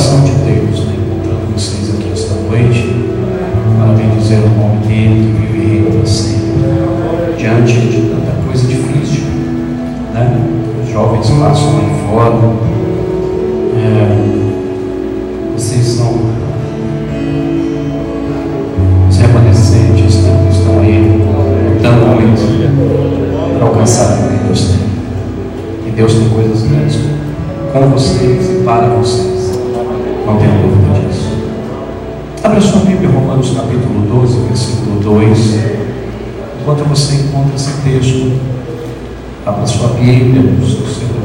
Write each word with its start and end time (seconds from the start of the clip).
satisfação 0.00 0.24
de 0.24 0.29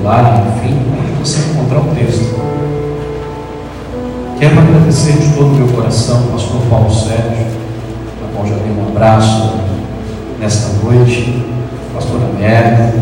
celular, 0.06 0.46
enfim, 0.58 0.78
você 1.20 1.40
encontrar 1.50 1.80
o 1.80 1.96
texto. 1.96 2.36
Quero 4.40 4.60
agradecer 4.60 5.14
de 5.14 5.34
todo 5.34 5.48
o 5.48 5.56
meu 5.56 5.68
coração 5.70 6.18
ao 6.18 6.24
pastor 6.34 6.62
Paulo 6.70 6.92
Sérgio, 6.92 7.48
a 8.24 8.36
qual 8.36 8.46
já 8.46 8.56
dei 8.56 8.72
um 8.72 8.88
abraço 8.90 9.54
nesta 10.40 10.74
noite, 10.84 11.44
pastora 11.94 12.26
Amélia, 12.26 12.94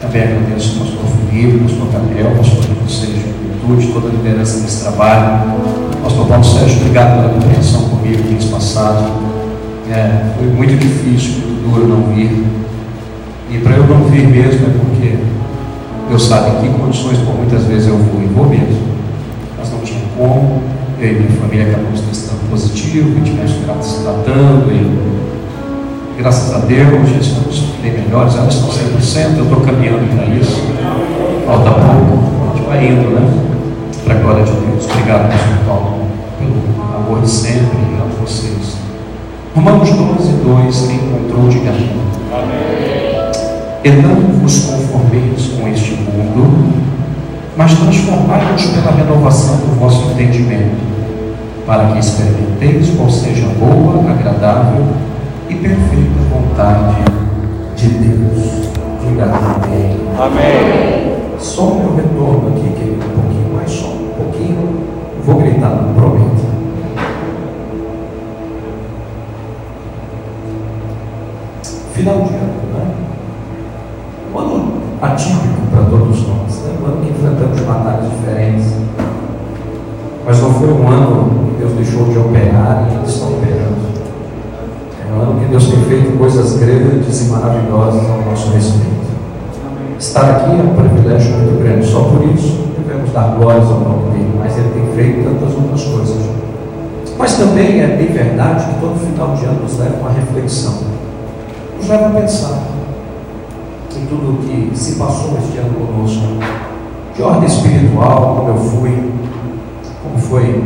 também 0.00 0.22
agradeço 0.22 0.78
ao 0.78 0.86
pastor 0.86 1.04
Felipe, 1.28 1.58
ao 1.58 1.68
pastor 1.68 2.00
Gabriel, 2.00 2.28
ao 2.28 2.36
pastor 2.36 2.62
de 2.62 2.74
vocês 2.74 3.12
de 3.12 3.20
juventude, 3.20 3.92
toda 3.92 4.08
a 4.08 4.10
liderança 4.10 4.60
desse 4.60 4.82
trabalho. 4.82 5.52
Pastor 6.02 6.26
Paulo 6.26 6.44
Sérgio, 6.44 6.78
obrigado 6.78 7.20
pela 7.20 7.34
compreensão 7.34 7.88
comigo 7.90 8.22
no 8.22 8.30
mês 8.30 8.44
passado. 8.44 9.12
É, 9.90 10.32
foi 10.38 10.46
muito 10.46 10.78
difícil, 10.78 11.42
muito 11.46 11.70
duro 11.70 11.88
não 11.88 12.14
vir. 12.14 12.44
E 13.50 13.58
para 13.58 13.76
eu 13.76 13.86
não 13.86 14.04
vir 14.04 14.26
mesmo 14.26 14.66
é 14.66 14.83
Deus 16.08 16.24
sabe 16.24 16.50
em 16.50 16.72
que 16.72 16.78
condições, 16.78 17.18
por 17.18 17.34
muitas 17.36 17.64
vezes 17.64 17.88
eu 17.88 17.96
vou 17.96 18.22
e 18.22 18.26
vou 18.26 18.46
mesmo. 18.46 18.94
Mas 19.58 19.70
não 19.70 19.80
tinha 19.80 20.00
como. 20.16 20.62
Eu 21.00 21.10
e 21.10 21.14
minha 21.14 21.40
família 21.40 21.66
acabamos 21.66 22.00
testando 22.00 22.40
positivo, 22.50 23.10
a 23.12 23.24
gente 23.24 23.32
vai 23.32 23.82
se 23.82 24.02
tratando 24.02 24.70
e 24.70 25.24
Graças 26.16 26.54
a 26.54 26.58
Deus, 26.58 27.10
já 27.10 27.18
estamos 27.18 27.58
bem 27.82 27.90
melhores, 27.90 28.36
elas 28.36 28.54
estão 28.54 28.70
100%, 28.70 29.36
eu 29.36 29.44
estou 29.44 29.60
caminhando 29.62 30.08
para 30.14 30.26
isso. 30.26 30.62
Falta 31.44 31.70
pouco, 31.72 32.52
a 32.52 32.56
gente 32.56 32.68
vai 32.68 32.86
indo, 32.86 33.10
né? 33.10 33.28
Para 34.04 34.14
a 34.14 34.18
glória 34.18 34.44
de 34.44 34.52
Deus. 34.52 34.84
Obrigado, 34.84 35.28
pastor 35.28 35.58
Paulo, 35.66 36.06
pelo 36.38 36.96
amor 36.96 37.20
de 37.20 37.28
sempre 37.28 37.78
e 37.78 38.00
amo 38.00 38.12
vocês. 38.24 38.76
Romanos 39.56 39.90
12, 39.90 40.32
2, 40.44 40.86
quem 40.86 40.96
encontrou, 40.96 41.48
diga 41.48 41.70
amém. 41.70 41.90
E 43.82 43.90
não 43.90 44.14
vos 44.40 44.70
com 45.14 45.68
este 45.68 45.92
mundo, 45.92 46.72
mas 47.56 47.72
transformai-vos 47.74 48.66
pela 48.66 48.90
renovação 48.90 49.56
do 49.58 49.78
vosso 49.78 50.10
entendimento, 50.10 50.76
para 51.66 51.86
que 51.86 51.98
experimenteis 51.98 52.90
qual 52.96 53.08
seja 53.08 53.46
boa, 53.58 54.10
agradável 54.10 54.86
e 55.48 55.54
perfeita 55.54 56.20
vontade 56.32 56.96
de 57.76 57.88
Deus. 57.88 58.70
Diga 59.06 59.24
amém. 59.24 59.96
Amém. 60.18 61.14
Só 61.38 61.62
o 61.62 61.78
meu 61.78 61.94
retorno 61.94 62.48
aqui, 62.48 62.72
querido, 62.74 63.04
um 63.06 63.20
pouquinho 63.20 63.54
mais 63.54 63.70
só, 63.70 63.86
um 63.86 64.10
pouquinho. 64.16 64.84
Vou 65.24 65.36
gritar, 65.36 65.70
não 65.70 65.94
prometo. 65.94 66.44
Final 71.94 72.22
de 72.22 72.34
ano 72.34 72.53
atípico 75.04 75.66
para 75.70 75.84
todos 75.84 76.26
nós, 76.26 76.58
né? 76.62 76.74
um 76.80 76.86
ano 76.86 77.00
que 77.02 77.10
enfrentamos 77.10 77.60
batalhas 77.60 78.10
diferentes. 78.10 78.72
Mas 80.26 80.40
não 80.40 80.54
foi 80.54 80.68
um 80.68 80.88
ano 80.88 81.50
que 81.50 81.58
Deus 81.58 81.72
deixou 81.72 82.04
de 82.08 82.18
operar 82.18 82.88
e 82.90 82.94
eles 82.96 83.10
estão 83.10 83.28
operando. 83.28 83.84
É 85.00 85.12
um 85.12 85.20
ano 85.20 85.40
que 85.40 85.46
Deus 85.46 85.68
tem 85.68 85.80
feito 85.84 86.18
coisas 86.18 86.56
grandes 86.56 87.20
e 87.20 87.30
maravilhosas 87.30 88.08
ao 88.08 88.22
nosso 88.22 88.50
respeito. 88.52 89.04
Estar 89.98 90.30
aqui 90.30 90.50
é 90.50 90.62
um 90.62 90.74
privilégio 90.74 91.36
muito 91.36 91.62
grande, 91.62 91.86
só 91.86 92.00
por 92.04 92.24
isso 92.34 92.64
devemos 92.78 93.10
dar 93.12 93.36
glórias 93.36 93.66
ao 93.66 93.80
nome 93.80 94.10
dele, 94.12 94.34
mas 94.38 94.56
ele 94.56 94.70
tem 94.70 94.96
feito 94.96 95.24
tantas 95.24 95.54
outras 95.54 95.82
coisas. 95.82 96.16
Mas 97.18 97.36
também 97.36 97.80
é 97.80 97.86
bem 97.86 98.06
verdade 98.06 98.64
que 98.64 98.80
todo 98.80 98.98
final 98.98 99.36
de 99.36 99.44
ano 99.44 99.62
nos 99.62 99.78
leva 99.78 99.96
a 99.96 100.00
uma 100.00 100.10
reflexão, 100.10 100.74
nos 101.78 101.88
leva 101.88 102.06
a 102.06 102.20
pensar 102.20 102.63
tudo 104.08 104.46
que 104.46 104.76
se 104.76 104.96
passou 104.96 105.38
este 105.38 105.58
ano 105.58 105.74
conosco, 105.74 106.22
de 107.14 107.22
ordem 107.22 107.46
espiritual, 107.46 108.36
como 108.36 108.48
eu 108.48 108.56
fui, 108.56 109.12
como 110.02 110.18
foi 110.18 110.64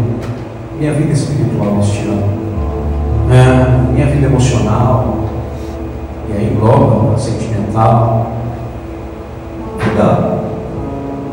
minha 0.78 0.92
vida 0.94 1.12
espiritual 1.12 1.78
este 1.80 2.06
ano 2.06 2.48
né, 3.28 3.86
minha 3.92 4.06
vida 4.06 4.26
emocional, 4.26 5.16
e 6.28 6.32
aí 6.32 6.52
engloba 6.52 7.14
a 7.14 7.18
sentimental, 7.18 8.32
vida 9.78 10.38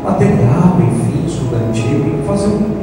material, 0.04 0.76
enfim, 0.78 1.26
estudantil, 1.26 2.20
e 2.22 2.26
fazer 2.26 2.48
um, 2.48 2.76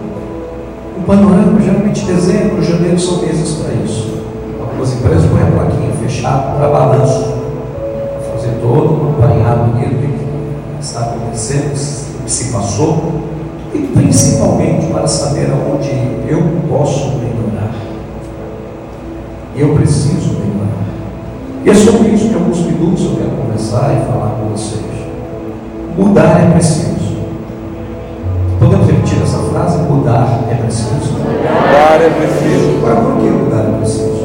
um 1.00 1.04
panorama. 1.06 1.62
Geralmente 1.62 2.06
dezembro, 2.06 2.62
janeiro 2.62 3.00
são 3.00 3.22
meses 3.22 3.56
para 3.56 3.74
isso. 3.76 4.24
Algumas 4.60 4.94
empresas 4.94 5.30
põem 5.30 5.44
a 5.44 5.52
plaquinha 5.52 5.92
fechada 5.92 6.58
para 6.58 6.68
balanço, 6.68 7.43
todo 8.62 8.94
um 8.94 9.10
apanhado 9.12 9.72
do 9.72 9.80
que 9.80 10.82
está 10.82 11.02
acontecendo, 11.02 11.74
o 12.20 12.24
que 12.24 12.32
se 12.32 12.52
passou, 12.52 13.24
e 13.74 13.80
principalmente 13.80 14.88
para 14.88 15.08
saber 15.08 15.50
aonde 15.52 15.90
eu 16.28 16.42
posso 16.70 17.18
melhorar 17.18 17.34
eu 19.56 19.76
preciso 19.76 20.34
melhorar. 20.34 20.84
E 21.64 21.70
é 21.70 21.74
sobre 21.74 22.10
isso 22.10 22.30
que 22.30 22.36
alguns 22.36 22.60
minutos 22.60 23.06
eu 23.06 23.16
quero 23.18 23.30
conversar 23.32 23.94
e 23.94 24.06
falar 24.06 24.36
com 24.40 24.50
vocês. 24.50 24.84
Mudar 25.98 26.42
é 26.42 26.52
preciso. 26.52 26.94
Podemos 28.60 28.88
repetir 28.88 29.22
essa 29.22 29.38
frase? 29.38 29.78
Mudar 29.84 30.46
é 30.50 30.56
preciso. 30.56 31.14
Mudar 31.14 32.02
é 32.02 32.10
preciso. 32.10 32.78
Agora, 32.80 33.02
por 33.02 33.22
que 33.22 33.30
mudar 33.30 33.66
é 33.66 33.78
preciso? 33.78 34.24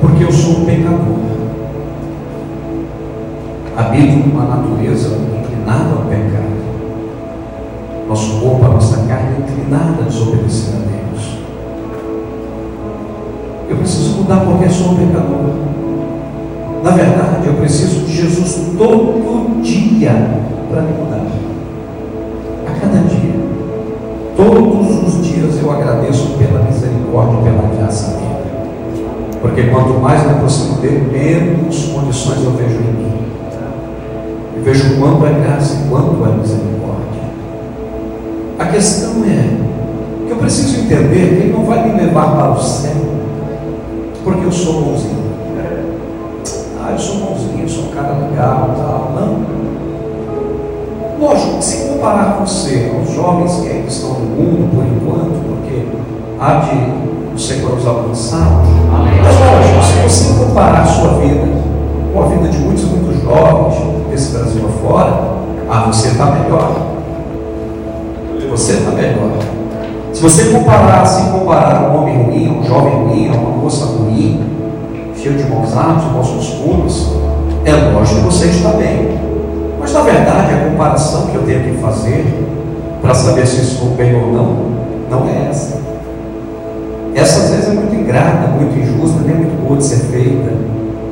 Porque 0.00 0.24
eu 0.24 0.32
sou 0.32 0.58
um 0.58 0.64
pecador. 0.66 1.19
Natureza 4.60 5.16
inclinada 5.38 5.94
ao 5.96 6.04
pecado. 6.04 6.60
Nosso 8.08 8.40
corpo, 8.40 8.64
a 8.64 8.68
nossa 8.68 8.96
carne 9.06 9.36
é 9.36 9.40
inclinada 9.40 10.02
a 10.02 10.08
desobedecer 10.08 10.74
a 10.74 10.78
Deus. 10.78 11.38
Eu 13.68 13.76
preciso 13.76 14.18
mudar 14.18 14.40
porque 14.40 14.68
sou 14.68 14.92
um 14.92 14.96
pecador. 14.96 15.70
Na 16.82 16.90
verdade, 16.90 17.46
eu 17.46 17.54
preciso 17.54 18.00
de 18.00 18.12
Jesus 18.12 18.74
todo 18.76 19.62
dia 19.62 20.12
para 20.70 20.82
me 20.82 20.92
mudar. 20.92 21.26
A 22.66 22.80
cada 22.80 22.98
dia. 23.08 23.40
Todos 24.36 25.14
os 25.14 25.26
dias 25.26 25.62
eu 25.62 25.70
agradeço 25.70 26.36
pela 26.38 26.62
misericórdia 26.62 27.42
pela 27.42 27.76
graça 27.76 28.16
dele. 28.16 28.30
Porque 29.40 29.64
quanto 29.64 30.00
mais 30.00 30.24
me 30.24 30.32
aproximo 30.32 30.78
dele, 30.78 31.10
menos 31.12 31.84
condições 31.86 32.42
eu 32.44 32.52
vejo 32.52 32.76
em 32.76 32.92
mim. 32.92 33.09
Vejo 34.62 35.00
quanto 35.00 35.26
é 35.26 35.32
graça 35.40 35.74
e 35.74 35.88
quanto 35.88 36.24
é 36.24 36.36
misericórdia. 36.36 37.22
A 38.58 38.66
questão 38.66 39.24
é 39.24 40.26
que 40.26 40.32
eu 40.32 40.36
preciso 40.36 40.80
entender 40.80 41.28
que 41.28 41.42
ele 41.42 41.52
não 41.52 41.64
vai 41.64 41.88
me 41.88 42.00
levar 42.00 42.36
para 42.36 42.50
o 42.52 42.62
céu 42.62 43.10
porque 44.22 44.44
eu 44.44 44.52
sou 44.52 44.82
bonzinho. 44.82 45.30
Ah, 46.82 46.92
eu 46.92 46.98
sou 46.98 47.16
bonzinho, 47.16 47.62
eu 47.62 47.68
sou 47.68 47.84
um 47.84 47.88
cara 47.88 48.12
legal, 48.12 48.74
tal. 48.76 49.12
Não. 49.14 49.60
Lógico, 51.20 51.62
se 51.62 51.88
comparar 51.88 52.38
você 52.40 52.92
aos 52.94 53.14
jovens 53.14 53.56
que 53.56 53.68
ainda 53.68 53.88
estão 53.88 54.10
no 54.10 54.26
mundo 54.26 54.70
por 54.74 54.84
enquanto, 54.84 55.40
porque 55.48 55.86
há 56.38 56.60
de 56.60 57.34
o 57.34 57.38
Senhor 57.38 57.72
os 57.74 57.86
alcançar, 57.86 58.62
mas 58.90 59.34
lógico, 59.38 59.82
se 59.84 60.02
você 60.02 60.44
comparar 60.44 60.82
a 60.82 60.86
sua 60.86 61.18
vida 61.18 61.48
com 62.12 62.22
a 62.22 62.26
vida 62.26 62.48
de 62.48 62.58
muitos, 62.58 62.84
muitos 62.84 63.22
jovens 63.22 63.99
desse 64.10 64.36
Brasil 64.36 64.62
afora, 64.66 65.40
ah, 65.68 65.84
você 65.86 66.08
está 66.08 66.26
melhor. 66.26 66.90
Você 68.50 68.72
está 68.72 68.90
melhor. 68.90 69.38
Se 70.12 70.22
você 70.22 70.50
comparar, 70.50 71.06
se 71.06 71.30
comparar 71.30 71.90
um 71.90 72.02
homem 72.02 72.22
ruim, 72.22 72.58
um 72.58 72.64
jovem 72.64 72.92
ruim, 72.92 73.28
uma 73.28 73.50
moça 73.50 73.86
ruim, 73.86 74.40
cheio 75.16 75.36
de 75.36 75.44
maus 75.44 75.76
hábitos, 75.76 76.12
maus 76.12 76.28
costumes, 76.28 77.10
é 77.64 77.72
lógico 77.72 78.20
que 78.20 78.26
você 78.26 78.46
está 78.46 78.70
bem. 78.70 79.18
Mas 79.78 79.92
na 79.92 80.00
verdade 80.00 80.54
a 80.54 80.70
comparação 80.70 81.26
que 81.28 81.36
eu 81.36 81.42
tenho 81.42 81.62
que 81.62 81.80
fazer 81.80 82.26
para 83.00 83.14
saber 83.14 83.46
se 83.46 83.62
estou 83.62 83.90
bem 83.90 84.14
ou 84.14 84.32
não, 84.32 84.56
não 85.10 85.28
é 85.28 85.48
essa. 85.48 85.78
Essa 87.14 87.44
às 87.44 87.50
vezes 87.50 87.68
é 87.68 87.72
muito 87.72 87.94
ingrata, 87.94 88.48
muito 88.48 88.78
injusta, 88.78 89.20
nem 89.24 89.36
muito 89.36 89.66
boa 89.66 89.78
de 89.78 89.84
ser 89.84 90.06
feita 90.06 90.52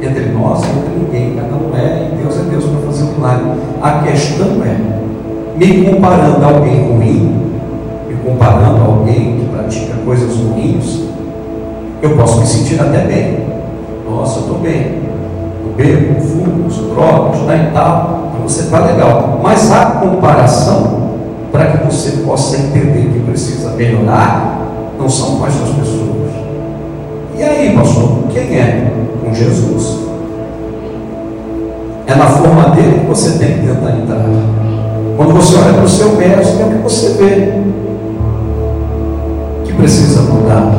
entre 0.03 0.27
nós 0.27 0.63
e 0.63 0.67
entre 0.67 0.99
ninguém. 0.99 1.37
Cada 1.37 1.55
um 1.55 1.75
é 1.77 2.11
e 2.13 2.17
Deus 2.23 2.37
é 2.37 2.43
Deus 2.51 2.65
para 2.65 2.81
A 3.83 4.03
questão 4.03 4.63
é, 4.65 4.77
me 5.57 5.85
comparando 5.85 6.45
a 6.45 6.49
alguém 6.49 6.89
ruim, 6.89 7.53
me 8.09 8.15
comparando 8.25 8.81
a 8.81 8.85
alguém 8.85 9.39
que 9.39 9.49
pratica 9.53 9.95
coisas 10.05 10.37
ruins, 10.37 11.09
eu 12.01 12.17
posso 12.17 12.41
me 12.41 12.47
sentir 12.47 12.81
até 12.81 12.99
bem. 13.01 13.39
Nossa, 14.09 14.39
eu 14.39 14.43
estou 14.43 14.59
bem. 14.59 15.03
Eu 15.65 15.73
bebo, 15.77 16.21
fumo, 16.21 16.69
drogas, 16.95 17.41
né, 17.41 17.69
e 17.71 17.75
tal. 17.75 18.31
Então 18.31 18.49
você 18.49 18.63
está 18.63 18.79
legal. 18.81 19.41
Mas 19.43 19.71
a 19.73 19.87
comparação, 19.87 21.11
para 21.51 21.67
que 21.67 21.85
você 21.85 22.23
possa 22.23 22.57
entender 22.57 23.11
que 23.13 23.21
precisa 23.21 23.71
melhorar, 23.71 24.61
não 24.99 25.09
são 25.09 25.37
com 25.37 25.47
estas 25.47 25.71
pessoas. 25.71 26.31
E 27.37 27.43
aí, 27.43 27.75
pastor, 27.77 28.25
quem 28.33 28.59
é? 28.59 28.93
Com 29.25 29.35
Jesus. 29.35 29.98
É 32.09 32.15
na 32.15 32.25
forma 32.25 32.71
dele 32.71 33.01
que 33.01 33.07
você 33.07 33.39
tem 33.39 33.59
que 33.59 33.67
tentar 33.67 33.91
entrar. 33.91 34.25
Quando 35.15 35.35
você 35.35 35.57
olha 35.57 35.75
para 35.75 35.85
o 35.85 35.89
seu 35.89 36.15
mestre, 36.17 36.63
é 36.63 36.65
o 36.65 36.71
que 36.71 36.83
você 36.83 37.09
vê 37.23 37.53
que 39.67 39.73
precisa 39.75 40.23
mudar. 40.23 40.73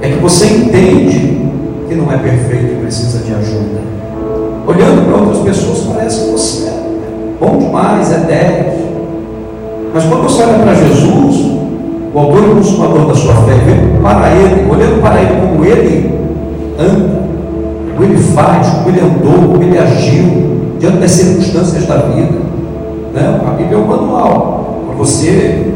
É 0.00 0.08
que 0.08 0.16
você 0.16 0.46
entende 0.46 1.42
que 1.86 1.94
não 1.94 2.10
é 2.10 2.16
perfeito 2.16 2.72
e 2.72 2.80
precisa 2.80 3.18
de 3.18 3.34
ajuda. 3.34 3.80
Olhando 4.66 5.06
para 5.06 5.20
outras 5.20 5.42
pessoas, 5.44 5.80
parece 5.94 6.24
que 6.24 6.30
você 6.30 6.68
é 6.68 6.82
bom 7.38 7.58
demais, 7.58 8.10
é 8.10 8.18
10. 8.20 8.80
Mas 9.92 10.04
quando 10.04 10.22
você 10.22 10.42
olha 10.44 10.60
para 10.60 10.74
Jesus, 10.76 11.60
o 12.14 12.18
autor 12.18 12.42
e 12.42 12.54
consumador 12.54 13.06
da 13.06 13.14
sua 13.14 13.34
fé, 13.34 13.52
vendo 13.66 14.00
para 14.00 14.30
ele, 14.30 14.66
olhando 14.70 15.02
para 15.02 15.20
ele 15.20 15.40
como 15.42 15.62
ele 15.62 16.14
anda, 16.78 17.19
como 18.00 18.04
ele 18.04 18.22
faz, 18.32 18.66
como 18.66 18.88
ele 18.88 19.00
andou, 19.00 19.50
como 19.50 19.62
ele 19.62 19.78
agiu, 19.78 20.24
diante 20.78 20.96
das 20.96 21.10
circunstâncias 21.10 21.86
da 21.86 21.96
vida. 21.98 22.38
Né? 23.12 23.40
A 23.46 23.50
Bíblia 23.50 23.76
é 23.76 23.78
um 23.78 23.86
manual. 23.86 24.84
Para 24.86 24.94
você 24.96 25.74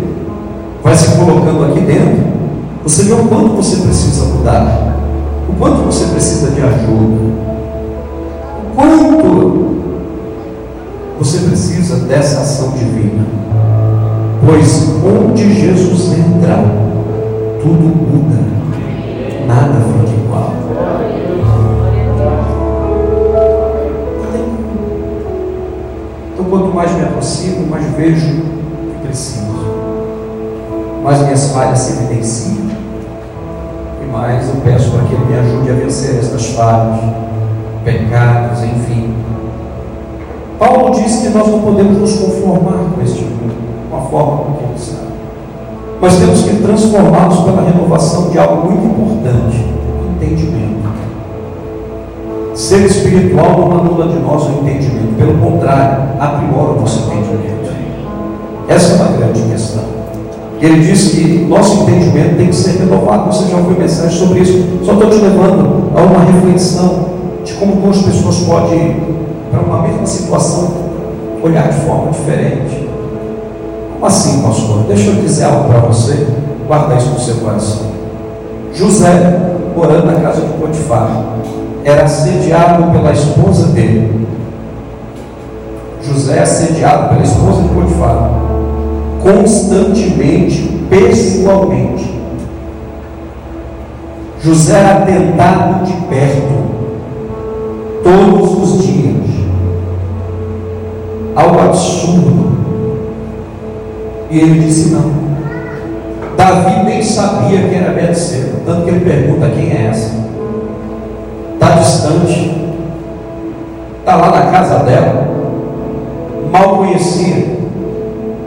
vai 0.82 0.94
se 0.94 1.19
colocando 1.19 1.65
aqui 1.65 1.81
dentro, 1.81 2.25
você 2.82 3.03
vê 3.03 3.12
o 3.12 3.25
quanto 3.25 3.49
você 3.56 3.76
precisa 3.76 4.25
mudar, 4.25 4.97
o 5.50 5.53
quanto 5.59 5.82
você 5.82 6.06
precisa 6.06 6.50
de 6.50 6.62
ajuda, 6.62 7.21
o 8.59 8.75
quanto 8.75 9.75
você 11.19 11.38
precisa 11.47 11.97
dessa 12.06 12.41
ação 12.41 12.71
divina. 12.71 13.26
Pois 14.47 14.94
onde 15.05 15.61
Jesus 15.61 16.12
entra, 16.19 16.65
tudo 17.61 17.85
muda, 17.85 18.41
nada 19.47 19.75
fica 19.75 20.23
igual. 20.23 21.13
Quanto 26.55 26.73
mais 26.73 26.93
me 26.93 27.03
aproximo, 27.03 27.67
mais 27.67 27.85
vejo 27.97 28.29
que 28.29 29.06
preciso, 29.09 29.45
mais 31.03 31.21
minhas 31.23 31.51
falhas 31.51 31.81
se 31.81 32.05
evidenciam, 32.05 32.69
e 34.01 34.06
mais 34.06 34.49
eu 34.49 34.55
peço 34.62 34.93
para 34.93 35.03
que 35.03 35.15
Ele 35.15 35.25
me 35.25 35.37
ajude 35.37 35.71
a 35.71 35.75
vencer 35.75 36.21
estas 36.21 36.47
falhas, 36.51 37.01
pecados, 37.85 38.62
enfim. 38.62 39.15
Paulo 40.56 40.95
diz 40.95 41.17
que 41.17 41.31
nós 41.31 41.49
não 41.49 41.61
podemos 41.61 41.99
nos 41.99 42.17
conformar 42.21 42.85
com 42.95 43.03
este 43.03 43.25
mundo 43.25 43.57
uma 43.91 44.03
forma 44.03 44.45
com 44.45 44.53
que 44.53 44.65
ele 44.65 44.75
está. 44.77 45.03
Mas 46.00 46.17
temos 46.17 46.43
que 46.43 46.62
transformá-los 46.62 47.41
pela 47.41 47.62
renovação 47.62 48.31
de 48.31 48.39
algo 48.39 48.71
muito 48.71 48.87
importante: 48.87 49.67
entendimento. 50.15 50.74
Ser 52.55 52.87
espiritual 52.87 53.59
não 53.59 53.81
anula 53.81 54.09
de 54.09 54.19
nós 54.21 54.45
o 54.45 54.61
entendimento, 54.61 55.17
pelo 55.19 55.39
contrário, 55.39 56.05
aprimora 56.21 56.71
o 56.71 56.81
nosso 56.81 57.11
entendimento. 57.11 57.75
Essa 58.69 58.93
é 58.93 58.97
uma 58.97 59.17
grande 59.17 59.43
questão. 59.43 59.83
Ele 60.61 60.81
diz 60.81 61.11
que 61.11 61.45
nosso 61.49 61.83
entendimento 61.83 62.37
tem 62.37 62.47
que 62.47 62.55
ser 62.55 62.79
renovado. 62.79 63.27
Você 63.33 63.51
já 63.51 63.56
ouviu 63.56 63.77
mensagem 63.77 64.17
sobre 64.17 64.39
isso? 64.39 64.65
Só 64.85 64.93
estou 64.93 65.11
te 65.11 65.17
levando 65.17 65.91
a 65.97 66.03
uma 66.03 66.21
reflexão 66.21 67.06
de 67.45 67.55
como 67.55 67.77
duas 67.83 68.01
pessoas 68.03 68.37
podem, 68.39 68.97
para 69.50 69.61
uma 69.61 69.83
mesma 69.83 70.07
situação, 70.07 70.73
olhar 71.43 71.69
de 71.69 71.81
forma 71.81 72.12
diferente. 72.12 72.89
Como 73.95 74.07
assim, 74.07 74.43
pastor? 74.43 74.85
Deixa 74.87 75.11
eu 75.11 75.17
dizer 75.17 75.45
algo 75.45 75.69
para 75.69 75.81
você. 75.81 76.29
Guarda 76.69 76.95
isso 76.95 77.11
no 77.11 77.21
seu 77.21 77.35
coração. 77.37 77.83
José, 78.73 79.54
morando 79.75 80.06
na 80.06 80.21
casa 80.21 80.41
de 80.43 80.53
Potifar, 80.55 81.25
era 81.85 82.05
assediado 82.05 82.91
pela 82.93 83.12
esposa 83.12 83.69
dele. 83.69 84.26
José 86.03 86.41
assediado 86.41 87.09
pela 87.11 87.23
esposa 87.23 87.62
de 87.62 87.69
Potifar, 87.69 88.31
constantemente, 89.23 90.87
pessoalmente. 90.88 92.15
José 94.43 94.79
era 94.79 95.06
tentado 95.06 95.85
de 95.85 95.93
perto, 96.06 96.65
todos 98.03 98.62
os 98.62 98.87
dias. 98.87 99.25
Algo 101.35 101.61
absurdo. 101.61 102.55
E 104.31 104.38
ele 104.38 104.61
disse 104.61 104.91
não. 104.91 105.25
Davi 106.37 106.85
nem 106.85 107.03
sabia 107.03 107.69
quem 107.69 107.79
era 107.79 107.93
Betseba, 107.93 108.54
tanto 108.64 108.84
que 108.84 108.90
ele 108.90 109.05
pergunta 109.05 109.50
quem 109.50 109.70
é 109.70 109.87
essa. 109.90 110.14
Está 111.55 111.76
distante, 111.76 112.55
está 114.00 114.16
lá 114.16 114.31
na 114.31 114.50
casa 114.50 114.78
dela, 114.84 115.28
mal 116.50 116.78
conhecia. 116.78 117.55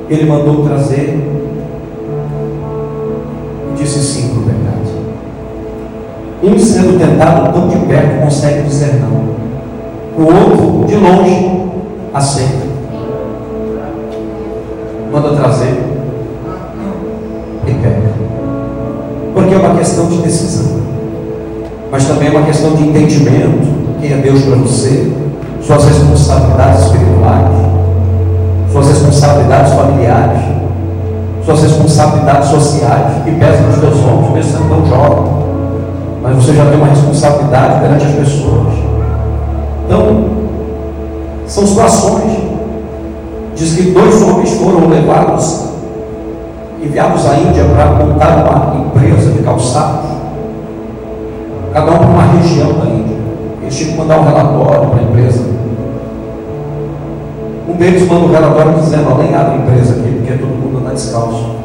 Ele 0.09 0.29
mandou 0.29 0.63
trazer 0.63 1.19
e 3.69 3.75
disse 3.75 3.99
sim 3.99 4.29
para 4.29 4.39
o 4.39 4.43
pecado. 4.43 4.77
Um 6.43 6.57
sendo 6.57 6.97
tentado 6.97 7.51
tão 7.51 7.67
de 7.67 7.77
perto 7.87 8.21
consegue 8.21 8.63
dizer 8.63 9.01
não. 9.01 9.27
O 10.17 10.23
outro, 10.23 10.85
de 10.87 10.95
longe, 10.95 11.69
aceita 12.13 12.67
manda 15.11 15.35
trazer 15.35 15.96
é 19.57 19.67
uma 19.67 19.77
questão 19.77 20.07
de 20.07 20.17
decisão, 20.17 20.79
mas 21.91 22.05
também 22.05 22.27
é 22.27 22.31
uma 22.31 22.45
questão 22.45 22.75
de 22.75 22.83
entendimento: 22.83 23.67
quem 23.99 24.13
é 24.13 24.17
Deus 24.17 24.41
para 24.43 24.55
você, 24.55 25.11
suas 25.61 25.85
responsabilidades 25.85 26.85
espirituais, 26.85 27.51
suas 28.71 28.87
responsabilidades 28.87 29.73
familiares, 29.73 30.41
suas 31.45 31.61
responsabilidades 31.63 32.49
sociais 32.49 33.23
que 33.23 33.31
pesam 33.31 33.67
nos 33.67 33.79
teus 33.79 33.97
ombros, 34.05 34.33
mesmo 34.33 34.51
sendo 34.51 34.69
tão 34.69 34.85
jovem. 34.85 35.47
Mas 36.21 36.35
você 36.35 36.53
já 36.53 36.65
tem 36.65 36.77
uma 36.77 36.87
responsabilidade 36.87 37.79
perante 37.79 38.05
as 38.05 38.13
pessoas. 38.13 38.73
Então, 39.85 40.25
são 41.45 41.65
situações 41.65 42.47
Diz 43.57 43.73
que 43.73 43.89
dois 43.89 44.21
homens 44.21 44.51
foram 44.51 44.87
levados, 44.87 45.63
enviados 46.79 47.25
à 47.25 47.37
Índia 47.37 47.63
para 47.63 47.85
montar 47.87 48.45
uma 48.45 48.86
calçados, 49.47 50.09
cada 51.73 51.91
um 51.91 51.97
para 51.97 52.07
uma 52.07 52.23
região 52.23 52.73
da 52.73 52.85
Índia. 52.85 53.15
Eles 53.61 53.75
tinham 53.75 53.91
que 53.93 53.97
mandar 53.97 54.19
um 54.19 54.25
relatório 54.25 54.89
para 54.89 54.99
a 54.99 55.03
empresa. 55.03 55.45
Um 57.69 57.73
deles 57.73 58.07
manda 58.09 58.25
um 58.25 58.31
relatório 58.31 58.73
dizendo: 58.73 59.09
abre 59.09 59.27
a 59.33 59.55
empresa 59.55 59.93
aqui, 59.93 60.15
porque 60.17 60.33
todo 60.33 60.49
mundo 60.49 60.79
anda 60.79 60.93
descalço. 60.93 61.55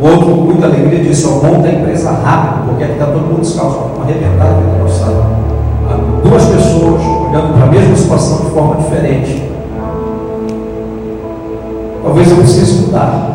O 0.00 0.06
outro, 0.06 0.26
com 0.26 0.42
muita 0.42 0.66
alegria, 0.66 1.04
disse: 1.04 1.26
Ó, 1.26 1.46
monta 1.46 1.68
a 1.68 1.72
empresa 1.72 2.10
rápido, 2.10 2.68
porque 2.68 2.84
aqui 2.84 2.92
está 2.94 3.06
todo 3.06 3.20
mundo 3.20 3.40
descalço, 3.40 3.78
para 3.94 4.04
arrebentar 4.04 4.44
aquele 4.44 4.78
calçado. 4.78 5.44
Duas 6.22 6.44
pessoas 6.46 7.00
olhando 7.02 7.54
para 7.54 7.64
a 7.64 7.70
mesma 7.70 7.94
situação 7.94 8.46
de 8.46 8.50
forma 8.50 8.76
diferente 8.76 9.54
Talvez 12.04 12.30
eu 12.30 12.36
precise 12.36 12.86
mudar. 12.86 13.33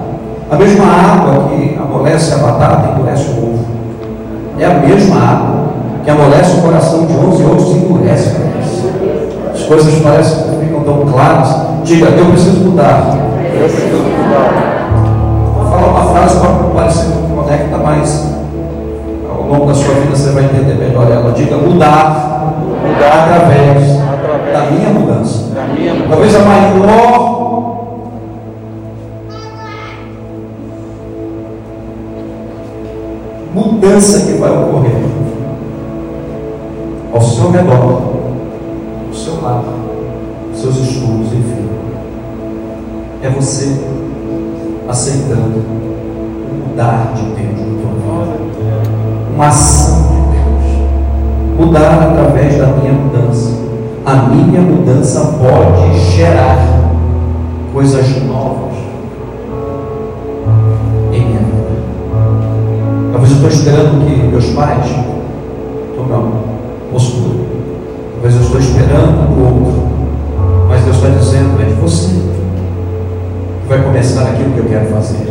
A 0.52 0.56
mesma 0.56 0.86
água 0.86 1.50
que 1.50 1.78
amolece 1.80 2.34
a 2.34 2.38
batata 2.38 2.90
endurece 2.96 3.30
o 3.30 3.38
ovo. 3.38 3.66
É 4.58 4.66
a 4.66 4.80
mesma 4.80 5.16
água 5.16 5.60
que 6.04 6.10
amolece 6.10 6.58
o 6.58 6.62
coração 6.64 7.06
de 7.06 7.14
uns 7.14 7.40
e 7.40 7.44
outros 7.44 7.76
endurece 7.76 8.36
As 9.54 9.62
coisas 9.62 10.02
parecem 10.02 10.44
que 10.44 10.66
ficam 10.66 10.82
tão 10.82 11.06
claras. 11.06 11.56
Diga, 11.84 12.08
eu 12.08 12.26
preciso 12.26 12.62
mudar. 12.62 13.16
Eu 13.54 13.70
preciso 13.70 13.98
mudar. 13.98 14.90
Vou 15.56 15.66
falar 15.66 15.88
uma 15.88 16.14
frase 16.14 16.40
para 16.40 16.50
parecer 16.50 17.12
que 17.12 17.34
conecta 17.36 17.78
mais. 17.78 18.30
Ao 19.30 19.44
longo 19.44 19.68
da 19.68 19.74
sua 19.76 19.94
vida 19.94 20.16
você 20.16 20.32
vai 20.32 20.46
entender 20.46 20.74
melhor 20.74 21.12
ela. 21.12 21.32
Diga, 21.32 21.58
mudar. 21.58 22.56
Mudar 22.88 23.24
através, 23.24 24.00
através 24.02 24.54
da 24.54 24.72
minha 24.72 24.90
mudança. 24.90 25.54
Da 25.54 25.62
minha 25.74 25.94
mudança. 25.94 26.10
Talvez 26.10 26.36
a 26.36 26.40
maior 26.40 27.29
mudança 33.90 34.20
que 34.20 34.34
vai 34.34 34.52
ocorrer 34.52 35.02
ao 37.12 37.22
seu 37.22 37.50
redor, 37.50 38.02
ao 39.08 39.14
seu 39.14 39.42
lado, 39.42 39.66
seus 40.54 40.78
estudos, 40.78 41.34
enfim. 41.34 41.68
É 43.24 43.30
você 43.30 43.82
aceitando 44.88 45.64
mudar 46.68 47.14
de 47.16 47.24
Deus 47.24 47.60
no 47.60 47.78
tua 47.82 48.26
vida. 48.26 48.84
Uma 49.34 49.48
ação 49.48 50.04
de 50.04 50.38
Deus. 50.38 51.58
Mudar 51.58 52.12
através 52.12 52.58
da 52.58 52.68
minha 52.68 52.94
mudança. 52.94 53.58
A 54.06 54.16
minha 54.16 54.62
mudança 54.62 55.20
pode 55.40 56.00
gerar 56.16 56.58
coisas 57.74 58.06
Eu 63.30 63.36
estou 63.36 63.50
esperando 63.50 64.06
que 64.08 64.28
meus 64.28 64.46
pais 64.48 64.88
tomem 65.96 66.32
postura. 66.92 67.46
Talvez 68.14 68.36
eu 68.36 68.42
estou 68.42 68.60
esperando 68.60 69.30
o 69.30 69.66
outro. 69.66 69.88
Mas 70.68 70.84
Deus 70.84 70.96
está 70.96 71.10
dizendo, 71.10 71.62
é 71.62 71.66
de 71.66 71.74
você 71.74 72.10
que 73.62 73.70
vai 73.70 73.84
começar 73.84 74.24
aquilo 74.24 74.52
que 74.54 74.58
eu 74.58 74.66
quero 74.66 74.88
fazer. 74.88 75.28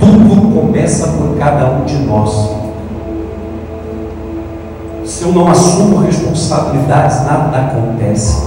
Tudo 0.00 0.60
começa 0.60 1.06
por 1.06 1.38
cada 1.38 1.70
um 1.70 1.84
de 1.84 1.98
nós. 1.98 2.50
Se 5.04 5.22
eu 5.22 5.32
não 5.32 5.48
assumo 5.48 5.98
responsabilidades, 5.98 7.24
nada 7.24 7.58
acontece. 7.58 8.44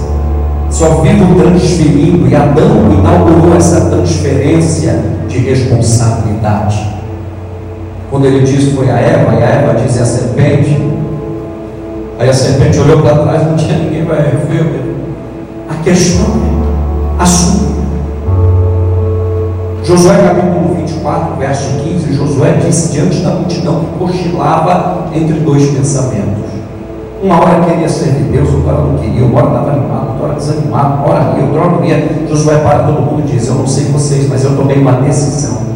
Só 0.68 0.96
vivo 0.96 1.40
transferindo, 1.40 2.28
e 2.28 2.36
Adão 2.36 2.92
inaugurou 2.92 3.56
essa 3.56 3.88
transferência 3.88 5.02
de 5.26 5.38
responsabilidade. 5.38 6.99
Quando 8.10 8.26
ele 8.26 8.40
disse 8.40 8.72
foi 8.72 8.90
a 8.90 8.98
Eva, 8.98 9.34
e 9.34 9.42
a 9.42 9.46
Eva 9.46 9.80
disse 9.80 10.02
a 10.02 10.04
serpente, 10.04 10.76
aí 12.18 12.28
a 12.28 12.32
serpente 12.32 12.80
olhou 12.80 13.02
para 13.02 13.18
trás, 13.18 13.46
não 13.46 13.56
tinha 13.56 13.78
ninguém 13.78 14.04
para 14.04 14.16
ver. 14.16 14.96
A 15.68 15.74
questão 15.84 16.26
é, 16.26 17.22
assume. 17.22 17.70
Josué 19.84 20.16
capítulo 20.16 20.74
24, 20.74 21.36
verso 21.36 21.70
15, 21.84 22.12
Josué 22.12 22.54
disse 22.54 22.92
diante 22.92 23.20
da 23.20 23.30
multidão 23.30 23.84
que 23.84 23.98
cochilava 23.98 25.06
entre 25.14 25.34
dois 25.34 25.70
pensamentos. 25.70 26.50
Uma 27.22 27.40
hora 27.40 27.64
queria 27.64 27.88
servir 27.88 28.24
Deus, 28.32 28.52
outra 28.52 28.72
não 28.72 28.98
queria, 28.98 29.24
uma 29.24 29.38
hora 29.38 29.48
estava 29.48 29.70
animado, 29.70 30.08
outra 30.08 30.24
hora 30.26 30.34
desanimado, 30.34 30.94
uma 30.94 31.08
hora 31.08 31.38
ia, 31.38 31.44
outra 31.44 31.60
hora 31.60 31.70
não 31.70 31.84
ia. 31.84 32.26
Josué 32.28 32.58
para 32.58 32.80
todo 32.80 33.02
mundo 33.02 33.22
e 33.24 33.32
diz: 33.32 33.46
Eu 33.46 33.54
não 33.54 33.66
sei 33.68 33.84
vocês, 33.84 34.28
mas 34.28 34.42
eu 34.42 34.56
tomei 34.56 34.78
uma 34.78 34.92
decisão. 34.94 35.69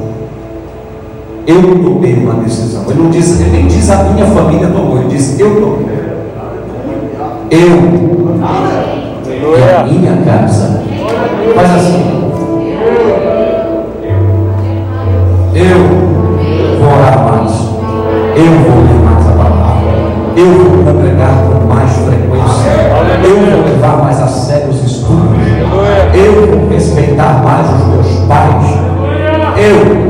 Eu 1.46 1.60
tomei 1.82 2.14
uma 2.14 2.34
decisão. 2.42 2.84
Ele 2.88 3.02
não 3.02 3.10
diz, 3.10 3.40
ele 3.40 3.50
nem 3.50 3.66
diz 3.66 3.90
a 3.90 4.04
minha 4.04 4.26
família 4.26 4.68
tomou, 4.68 4.98
ele 4.98 5.08
diz 5.08 5.38
eu 5.38 5.60
tomei. 5.60 5.94
Eu 7.50 8.14
e 9.56 9.76
a 9.76 9.84
minha 9.84 10.16
casa. 10.24 10.82
Faz 11.54 11.70
assim. 11.76 12.14
Eu 15.54 15.78
vou 16.78 16.88
orar 16.88 17.18
mais. 17.30 17.52
Eu 18.36 18.50
vou 18.58 18.82
ler 18.82 18.98
mais 19.04 19.28
a 19.28 19.32
palavra. 19.32 19.84
Eu 20.36 20.46
vou 20.46 20.84
congregar 20.84 21.34
com 21.44 21.66
mais 21.72 21.92
frequência. 21.92 22.70
Eu 23.22 23.36
vou 23.36 23.64
levar 23.64 23.96
mais 23.98 24.20
a 24.20 24.26
sério 24.26 24.70
os 24.70 24.82
estudos. 24.82 25.38
Eu 26.14 26.58
vou 26.58 26.68
respeitar 26.70 27.42
mais 27.44 27.66
os 27.68 27.86
meus 27.88 28.26
pais. 28.26 28.66
Eu. 29.56 30.03